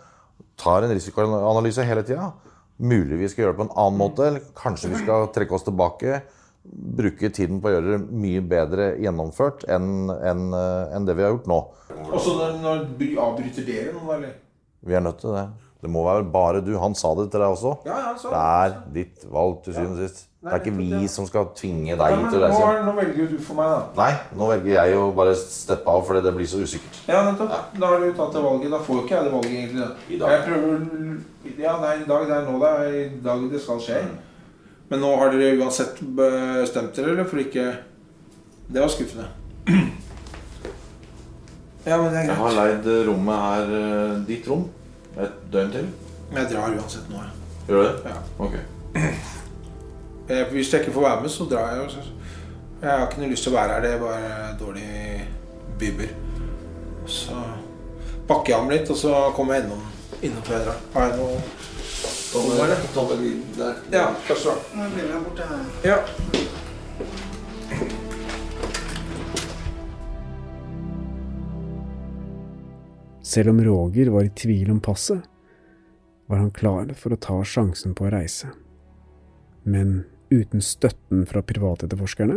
[0.60, 2.30] Tar en risikoanalyse hele tida.
[2.82, 5.66] Mulig vi skal gjøre det på en annen måte, eller kanskje vi skal trekke oss
[5.66, 6.22] tilbake.
[6.64, 11.26] Bruke tiden på å gjøre det mye bedre gjennomført enn enn, eh, enn det vi
[11.26, 11.60] har gjort nå.
[12.08, 14.34] Og så avbryter dere noe, eller?
[14.84, 15.44] Vi er nødt til det.
[15.84, 16.70] Det må være bare du.
[16.80, 17.74] Han sa det til deg også.
[17.84, 20.22] Ja, ja, han sa det er ditt valg til syvende og sist.
[20.44, 22.48] Det er ikke vi som skal tvinge deg til det.
[22.52, 23.82] nå, nå velger jo du for meg, da.
[24.00, 27.00] Nei, nå velger jeg å bare steppe av fordi det blir så usikkert.
[27.08, 27.52] Ja, nettopp.
[27.76, 28.72] Da har du tatt det valget.
[28.72, 29.88] Da får ikke jeg det valget, egentlig.
[30.08, 30.34] I dag.
[30.34, 30.86] Jeg prøver,
[31.66, 32.28] ja, er i dag.
[32.30, 34.00] Det er nå det er i dag det skal skje.
[34.88, 37.28] Men nå har dere uansett bestemt dere, eller?
[37.28, 37.68] For ikke
[38.72, 39.28] Det var skuffende.
[41.84, 44.62] Ja, men det er Jeg har leid rommet her, eh, ditt rom,
[45.22, 45.88] et døgn til.
[46.30, 47.32] Men jeg drar uansett nå, jeg.
[47.68, 48.10] Gjør du det?
[48.10, 48.16] Ja.
[48.38, 48.54] Ok.
[50.28, 51.82] Jeg, Hvis jeg ikke får være med, så drar jeg.
[51.84, 51.98] Også.
[52.82, 53.82] Jeg har ikke noe lyst til å være her.
[53.84, 55.26] Det er bare dårlige
[55.78, 56.14] bibber.
[57.06, 57.36] Så
[58.28, 59.82] pakker jeg om litt, og så kommer jeg innom,
[60.22, 60.80] innom før jeg drar.
[60.94, 61.42] Har jeg noe
[63.58, 63.84] Der.
[63.92, 64.56] Ja, først da.
[64.80, 65.50] Nå blir jeg borte.
[65.84, 66.00] Ja.
[73.34, 75.22] Selv om Roger var i tvil om passet,
[76.26, 78.52] var han klar for å ta sjansen på å reise.
[79.66, 82.36] Men uten støtten fra privatetterforskerne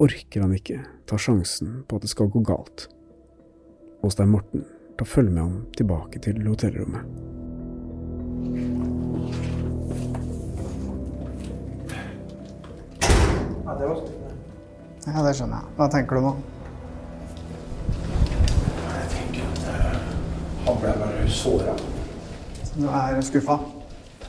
[0.00, 2.86] orker han ikke ta sjansen på at det skal gå galt.
[4.00, 4.64] Åstein Stein Morten
[4.96, 7.04] tar følge med ham tilbake til hotellrommet.
[13.66, 14.02] ja, det var.
[15.04, 15.76] Ja, det skjønner jeg.
[15.76, 16.34] Hva tenker du nå?
[20.66, 21.74] Han ble bare såra.
[22.74, 23.58] Du er skuffa?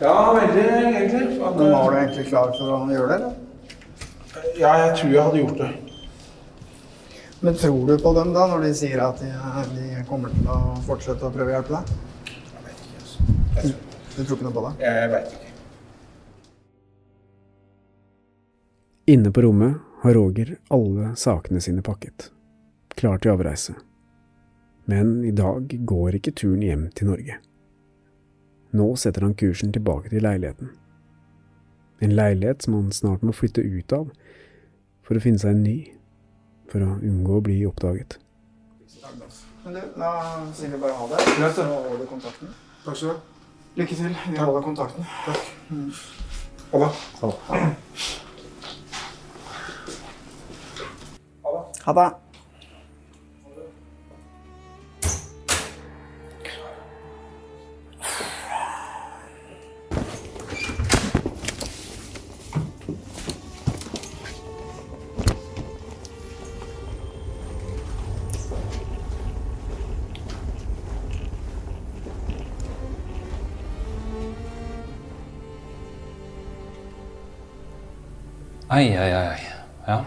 [0.01, 1.41] Ja, veldig, egentlig.
[1.45, 3.17] At, Men var du egentlig klar for å gjøre det?
[3.21, 3.34] eller?
[4.57, 5.71] Ja, jeg tror jeg hadde gjort det.
[7.43, 9.29] Men tror du på dem da, når de sier at de,
[9.75, 11.95] de kommer til å fortsette å prøve å hjelpe deg?
[12.34, 13.73] Jeg vet ikke, altså.
[14.13, 14.73] Du tror ikke noe på det?
[14.86, 15.39] Jeg veit ikke.
[19.13, 22.29] Inne på rommet har Roger alle sakene sine pakket,
[22.95, 23.75] klar til avreise.
[24.86, 27.38] Men i dag går ikke turen hjem til Norge.
[28.73, 30.71] Nå setter han kursen tilbake til leiligheten.
[32.03, 34.09] En leilighet som han snart må flytte ut av
[35.05, 35.77] for å finne seg en ny,
[36.71, 38.17] for å unngå å bli oppdaget.
[39.63, 40.09] Men du, da
[40.55, 41.21] sier vi bare ha det.
[41.38, 41.77] Greit, Så det.
[41.88, 42.51] holder kontakten.
[42.84, 43.19] Takk skal du ha.
[43.79, 44.17] Lykke til.
[44.34, 45.03] Vi holder kontakten.
[46.73, 46.91] Ha det.
[51.86, 52.22] Ha det.
[78.74, 79.39] Ai, ai, ai.
[79.88, 79.97] Ja.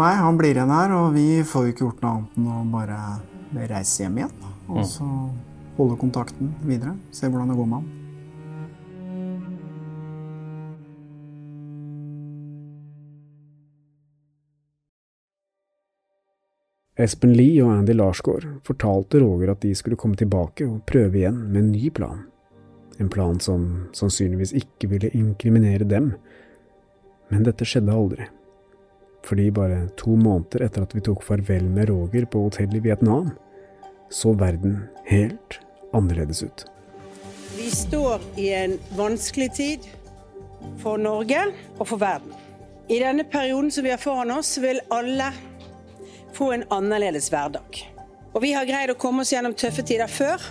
[0.00, 2.60] Nei, han blir igjen her, og vi får jo ikke gjort noe annet enn å
[2.72, 2.98] bare
[3.72, 4.34] reise hjem igjen.
[4.68, 4.84] Og Mm.
[4.94, 5.08] så
[5.76, 6.94] holde kontakten videre.
[7.10, 7.88] Se hvordan det går med han.
[17.00, 21.38] Espen Lie og Andy Larsgaard fortalte Roger at de skulle komme tilbake og prøve igjen
[21.48, 22.24] med en ny plan.
[23.00, 23.62] En plan som
[23.96, 26.10] sannsynligvis ikke ville inkriminere dem.
[27.30, 28.26] Men dette skjedde aldri.
[29.26, 33.30] Fordi bare to måneder etter at vi tok farvel med Roger på hotell i Vietnam,
[34.10, 35.60] så verden helt
[35.94, 36.64] annerledes ut.
[37.56, 39.86] Vi står i en vanskelig tid
[40.80, 41.42] for Norge
[41.78, 42.34] og for verden.
[42.90, 45.30] I denne perioden som vi har foran oss, vil alle
[46.34, 47.84] få en annerledes hverdag.
[48.34, 50.42] Og vi har greid å komme oss gjennom tøffe tider før,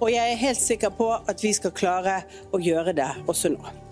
[0.00, 2.20] og jeg er helt sikker på at vi skal klare
[2.50, 3.85] å gjøre det også nå.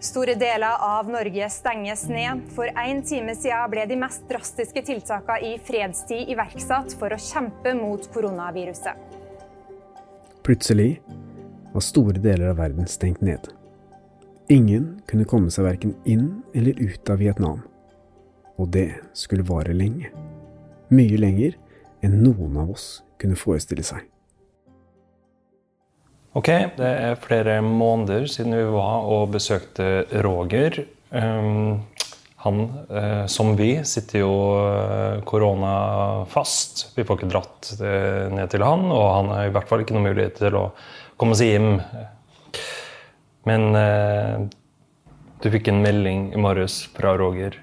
[0.00, 2.40] Store deler av Norge stenges ned.
[2.56, 7.74] For en time siden ble de mest drastiske tiltakene i fredstid iverksatt for å kjempe
[7.76, 8.96] mot koronaviruset.
[10.40, 11.02] Plutselig
[11.74, 13.44] var store deler av verden stengt ned.
[14.48, 17.60] Ingen kunne komme seg verken inn eller ut av Vietnam.
[18.56, 20.08] Og det skulle vare lenge.
[20.88, 21.60] Mye lenger
[22.00, 22.88] enn noen av oss
[23.20, 24.09] kunne forestille seg.
[26.38, 30.84] Ok, det er flere måneder siden vi var og besøkte Roger.
[31.10, 31.80] Um,
[32.40, 36.86] han, eh, som vi, sitter jo eh, koronafast.
[36.96, 39.92] Vi får ikke dratt eh, ned til han, og han har i hvert fall ikke
[39.92, 40.62] noen mulighet til å
[41.20, 41.68] komme seg hjem.
[43.50, 44.46] Men eh,
[45.42, 47.58] du fikk en melding i morges fra Roger,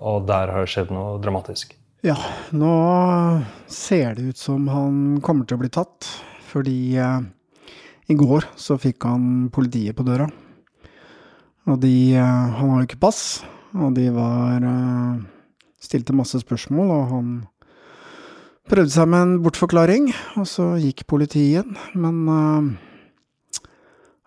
[0.00, 1.76] og der har det skjedd noe dramatisk.
[2.02, 2.16] Ja,
[2.50, 2.74] nå
[3.70, 6.08] ser det ut som han kommer til å bli tatt,
[6.50, 7.20] fordi eh,
[8.10, 10.26] i går så fikk han politiet på døra.
[11.70, 12.24] Og de eh,
[12.58, 13.42] Han har jo ikke pass,
[13.76, 15.20] og de var eh,
[15.80, 17.28] Stilte masse spørsmål, og han
[18.68, 23.70] prøvde seg med en bortforklaring, og så gikk politiet inn, men eh,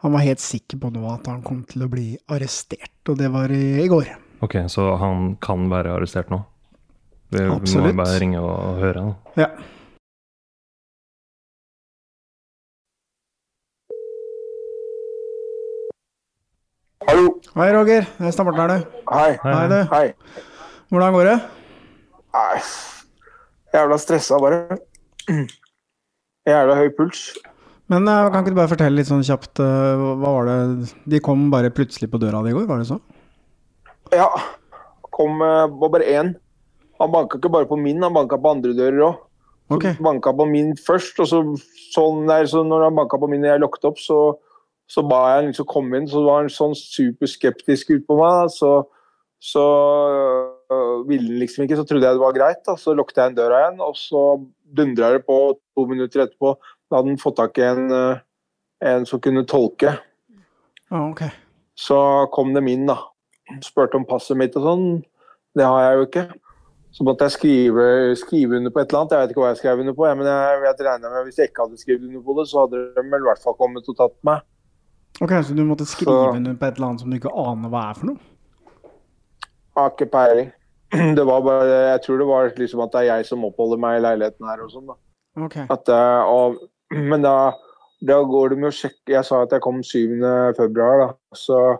[0.03, 3.29] han var helt sikker på nå at han kom til å bli arrestert, og det
[3.31, 4.09] var i, i går.
[4.43, 6.41] Ok, Så han kan være arrestert nå?
[7.33, 9.05] Vi vi må bare ringe og høre.
[9.05, 9.45] Da.
[9.45, 9.47] Ja.
[17.07, 17.32] Hallo.
[17.51, 18.05] Hei, Roger.
[18.17, 19.01] Det er Stammerten her, du.
[19.11, 19.33] Hei.
[19.43, 19.79] Hei, du.
[19.91, 20.05] Hei.
[20.93, 21.33] Hvordan går det?
[22.33, 22.61] Nei,
[23.75, 24.77] jævla stressa bare.
[26.49, 27.25] Jævla høy puls.
[27.91, 31.19] Men eh, kan ikke du bare fortelle litt sånn kjapt eh, Hva var det De
[31.21, 32.97] kom bare plutselig på døra di i går, var det så?
[34.15, 34.29] Ja.
[35.13, 36.33] Kom eh, var bare én.
[37.03, 39.21] Han banka ikke bare på min, han banka på andre dører òg.
[39.73, 39.97] Okay.
[40.01, 41.43] Banka på min først, og så,
[41.93, 44.17] sånn der, så når han banka på min og jeg lukket opp, så,
[44.93, 46.09] så ba jeg liksom komme inn.
[46.09, 48.51] Så var han sånn superskeptisk ut på meg.
[48.53, 48.73] Så,
[49.41, 49.63] så
[50.69, 52.61] øh, ville han liksom ikke, så trodde jeg det var greit.
[52.67, 52.77] Da.
[52.79, 54.23] Så lukket jeg inn døra igjen, og så
[54.77, 56.53] dundra det på to minutter etterpå.
[56.89, 58.21] Da hadde han fått tak i en, øh,
[58.93, 59.95] en som kunne tolke.
[60.91, 61.25] Ah, ok.
[61.79, 61.97] Så
[62.35, 62.99] kom dem inn, da.
[63.65, 64.87] Spurte om passet mitt og sånn.
[65.57, 66.29] Det har jeg jo ikke.
[66.93, 67.83] Så måtte jeg skrive,
[68.21, 69.13] skrive under på et eller annet.
[69.15, 70.05] Jeg vet ikke hva jeg skrev under på.
[70.05, 72.81] jeg, Men jeg, jeg med Hvis jeg ikke hadde skrevet under på det, så hadde
[72.93, 74.45] de vel i hvert fall kommet og tatt meg.
[75.23, 77.69] Ok, Så du måtte skrive Så- under på et eller annet som du ikke aner
[77.71, 78.17] hva er for noe?
[79.77, 80.51] Har ikke peiling.
[81.17, 83.97] Det var bare, Jeg tror det var liksom at det er jeg som oppholder meg
[83.97, 84.91] i leiligheten her og sånn.
[84.91, 84.97] da.
[85.45, 85.55] Ok.
[85.69, 86.59] At, eh, og,
[87.09, 87.53] men da,
[88.05, 90.19] da går de med og sjekker Jeg sa at jeg kom 7.
[90.59, 91.09] februar, da.
[91.33, 91.79] Så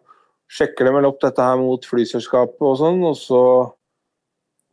[0.50, 3.44] sjekker de vel opp dette her mot flyselskapet og sånn, og så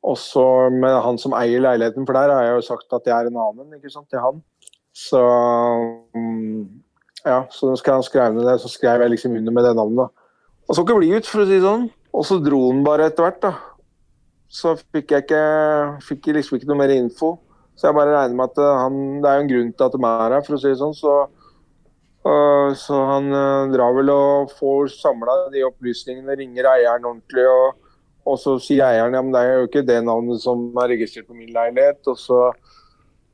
[0.01, 0.43] og så
[0.73, 3.37] med han som eier leiligheten, for der har jeg jo sagt at jeg er en
[3.37, 4.39] annen ikke sant, til han.
[4.97, 5.21] Så
[6.17, 6.63] mm,
[7.27, 10.15] ja, så skal han skrive ned det, så skrev jeg liksom under med det navnet.
[10.69, 11.89] Og så ikke bli ut, for å si det sånn.
[12.15, 13.53] Og så dro han bare etter hvert, da.
[14.51, 15.43] Så fikk jeg ikke,
[16.07, 17.37] fikk liksom ikke noe mer info.
[17.79, 19.95] Så jeg bare regner med at eh, han, det er jo en grunn til at
[19.95, 20.97] de er her, for å si det sånn.
[20.97, 21.15] Så,
[22.29, 27.47] øh, så han øh, drar vel og får samla de opplysningene, ringer eieren ordentlig.
[27.47, 27.87] og
[28.29, 31.29] og så sier eieren ja, men det er jo ikke det navnet som er registrert
[31.29, 32.03] på min leilighet.
[32.11, 32.41] Og så,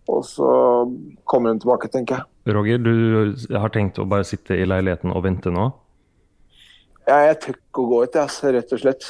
[0.08, 0.50] og så
[1.28, 2.35] kommer hun tilbake, tenker jeg.
[2.46, 5.66] Roger, du har tenkt å bare sitte i leiligheten og vente nå?
[7.06, 9.06] Ja, jeg tør ikke å gå ut, altså, rett og slett.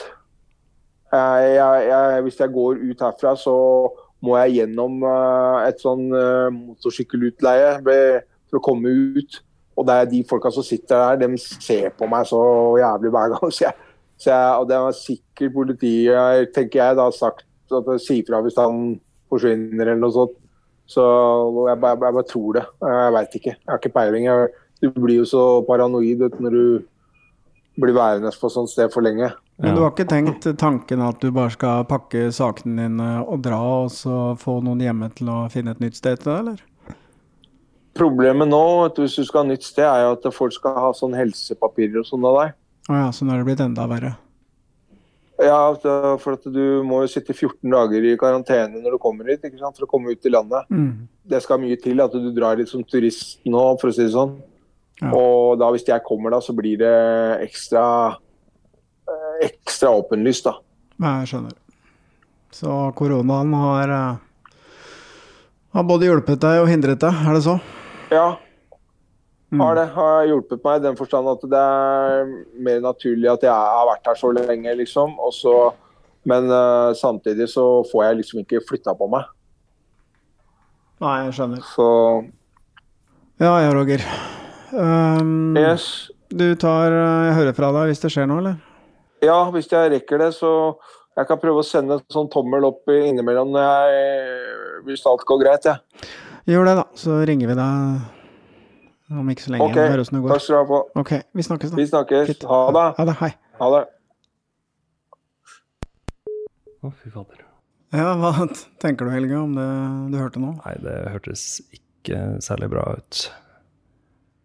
[1.13, 3.57] Jeg, jeg, jeg, hvis jeg går ut herfra, så
[4.25, 9.41] må jeg gjennom uh, et sånn uh, motorsykkelutleie for å komme ut.
[9.77, 12.41] Og det er de folka som sitter der, de ser på meg så
[12.81, 13.53] jævlig hver gang.
[13.57, 13.77] Så jeg,
[14.17, 17.45] så jeg, og det var sikkert politiet, tenker jeg, da sagt
[17.77, 18.95] at sier fra hvis han
[19.29, 20.39] forsvinner eller noe sånt.
[20.87, 21.03] Så
[21.67, 22.67] jeg bare, jeg bare tror det.
[22.83, 23.55] Jeg veit ikke.
[23.57, 24.29] Jeg har ikke peiling.
[24.29, 26.63] Jeg, du blir jo så paranoid når du
[27.77, 29.33] blir værende på sånt sted for lenge.
[29.61, 33.59] Men du har ikke tenkt tanken at du bare skal pakke sakene dine og dra,
[33.85, 36.97] og så få noen hjemme til å finne et nytt sted til deg, eller?
[37.97, 38.63] Problemet nå,
[38.99, 42.09] hvis du skal ha nytt sted, er jo at folk skal ha sånn helsepapirer og
[42.09, 42.57] sånn av deg.
[42.93, 44.13] Å ja, så nå er det blitt enda verre?
[45.37, 45.59] Ja,
[46.23, 49.61] for at du må jo sitte 14 dager i karantene når du kommer hit ikke
[49.61, 49.77] sant?
[49.77, 50.69] for å komme ut i landet.
[50.73, 51.09] Mm.
[51.29, 54.15] Det skal mye til at du drar litt som turist nå, for å si det
[54.15, 54.39] sånn.
[55.03, 55.11] Ja.
[55.13, 56.95] Og da hvis jeg kommer da, så blir det
[57.45, 57.85] ekstra
[59.05, 60.57] eh, ekstra åpenlyst, da.
[61.05, 61.59] Jeg skjønner.
[62.57, 64.57] Så koronaen har, eh,
[65.77, 67.59] har både hjulpet deg og hindret deg, er det så?
[68.09, 68.29] Ja.
[69.55, 69.87] Har det.
[69.95, 72.31] Har hjulpet meg i den forstand at det er
[72.67, 75.15] mer naturlig at jeg har vært her så lenge, liksom.
[75.23, 75.55] Også,
[76.27, 79.29] men uh, samtidig så får jeg liksom ikke flytta på meg.
[81.05, 81.63] Nei, jeg skjønner.
[81.77, 81.87] Så
[83.43, 84.03] Ja ja, Roger.
[84.73, 86.09] Um, yes.
[86.27, 88.57] Du tar Jeg hører fra deg hvis det skjer noe, eller?
[89.23, 90.51] Ja, hvis jeg rekker det, så
[91.17, 94.43] jeg kan prøve å sende en sånn tommel opp innimellom når jeg,
[94.89, 95.71] hvis alt går greit.
[95.71, 95.79] Ja.
[96.51, 96.85] Gjør det, da.
[96.99, 98.16] Så ringer vi deg
[99.11, 99.67] om ikke så lenge.
[99.69, 100.81] Ok, takk skal du ha på.
[101.03, 101.79] Ok, Vi snakkes, da.
[101.79, 102.27] Vi snakkes.
[102.33, 102.47] Fitt.
[102.51, 102.87] Ha det.
[102.99, 103.33] Ha det, hei.
[103.61, 103.83] Ha det.
[106.83, 107.43] Å, fy fader.
[107.95, 108.33] Ja, hva
[108.83, 109.67] tenker du, Helge, om det
[110.13, 110.53] du hørte nå?
[110.59, 113.21] Nei, det hørtes ikke særlig bra ut.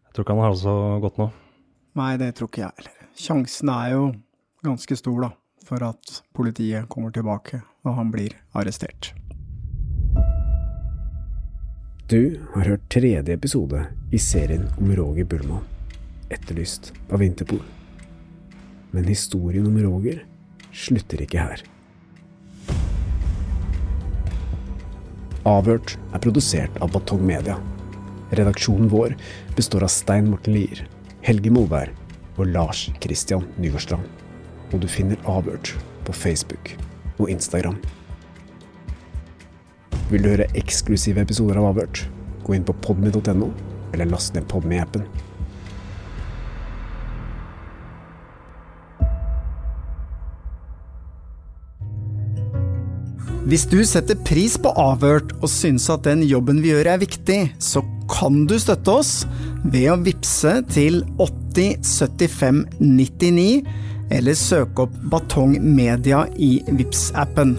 [0.05, 1.30] Jeg tror ikke han har det så godt nå.
[1.99, 3.07] Nei, det tror ikke jeg heller.
[3.22, 4.03] Sjansen er jo
[4.66, 5.32] ganske stor, da,
[5.68, 9.12] for at politiet kommer tilbake og han blir arrestert.
[12.12, 15.64] Du har hørt tredje episode i serien om Roger Bullmann,
[16.30, 17.62] etterlyst av Interpol.
[18.91, 20.18] Men historien om Roger
[20.76, 21.64] slutter ikke her.
[25.47, 27.55] Avhørt er produsert av Batong Media.
[28.36, 29.16] Redaksjonen vår
[29.55, 30.84] består av Stein Morten Lier,
[31.24, 31.95] Helge Molvær
[32.36, 34.03] og Lars Christian Nygårdstrand.
[34.74, 36.76] Og du finner Avhørt på Facebook
[37.22, 37.80] og Instagram.
[40.12, 42.01] Vil du høre eksklusive episoder av Avhørt?
[42.43, 43.47] Gå inn på podmy.no,
[43.93, 45.05] eller last ned Podmy-appen.
[53.47, 57.39] Hvis du setter pris på Avhørt og syns at den jobben vi gjør er viktig,
[57.64, 57.82] så
[58.12, 59.16] kan du støtte oss
[59.64, 63.49] ved å vippse til 8075 99,
[64.12, 67.55] eller søke opp Batong Media i vips appen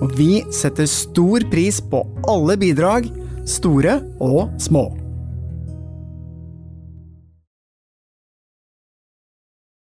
[0.00, 3.08] og vi setter stor pris på alle bidrag,
[3.48, 4.99] store og små.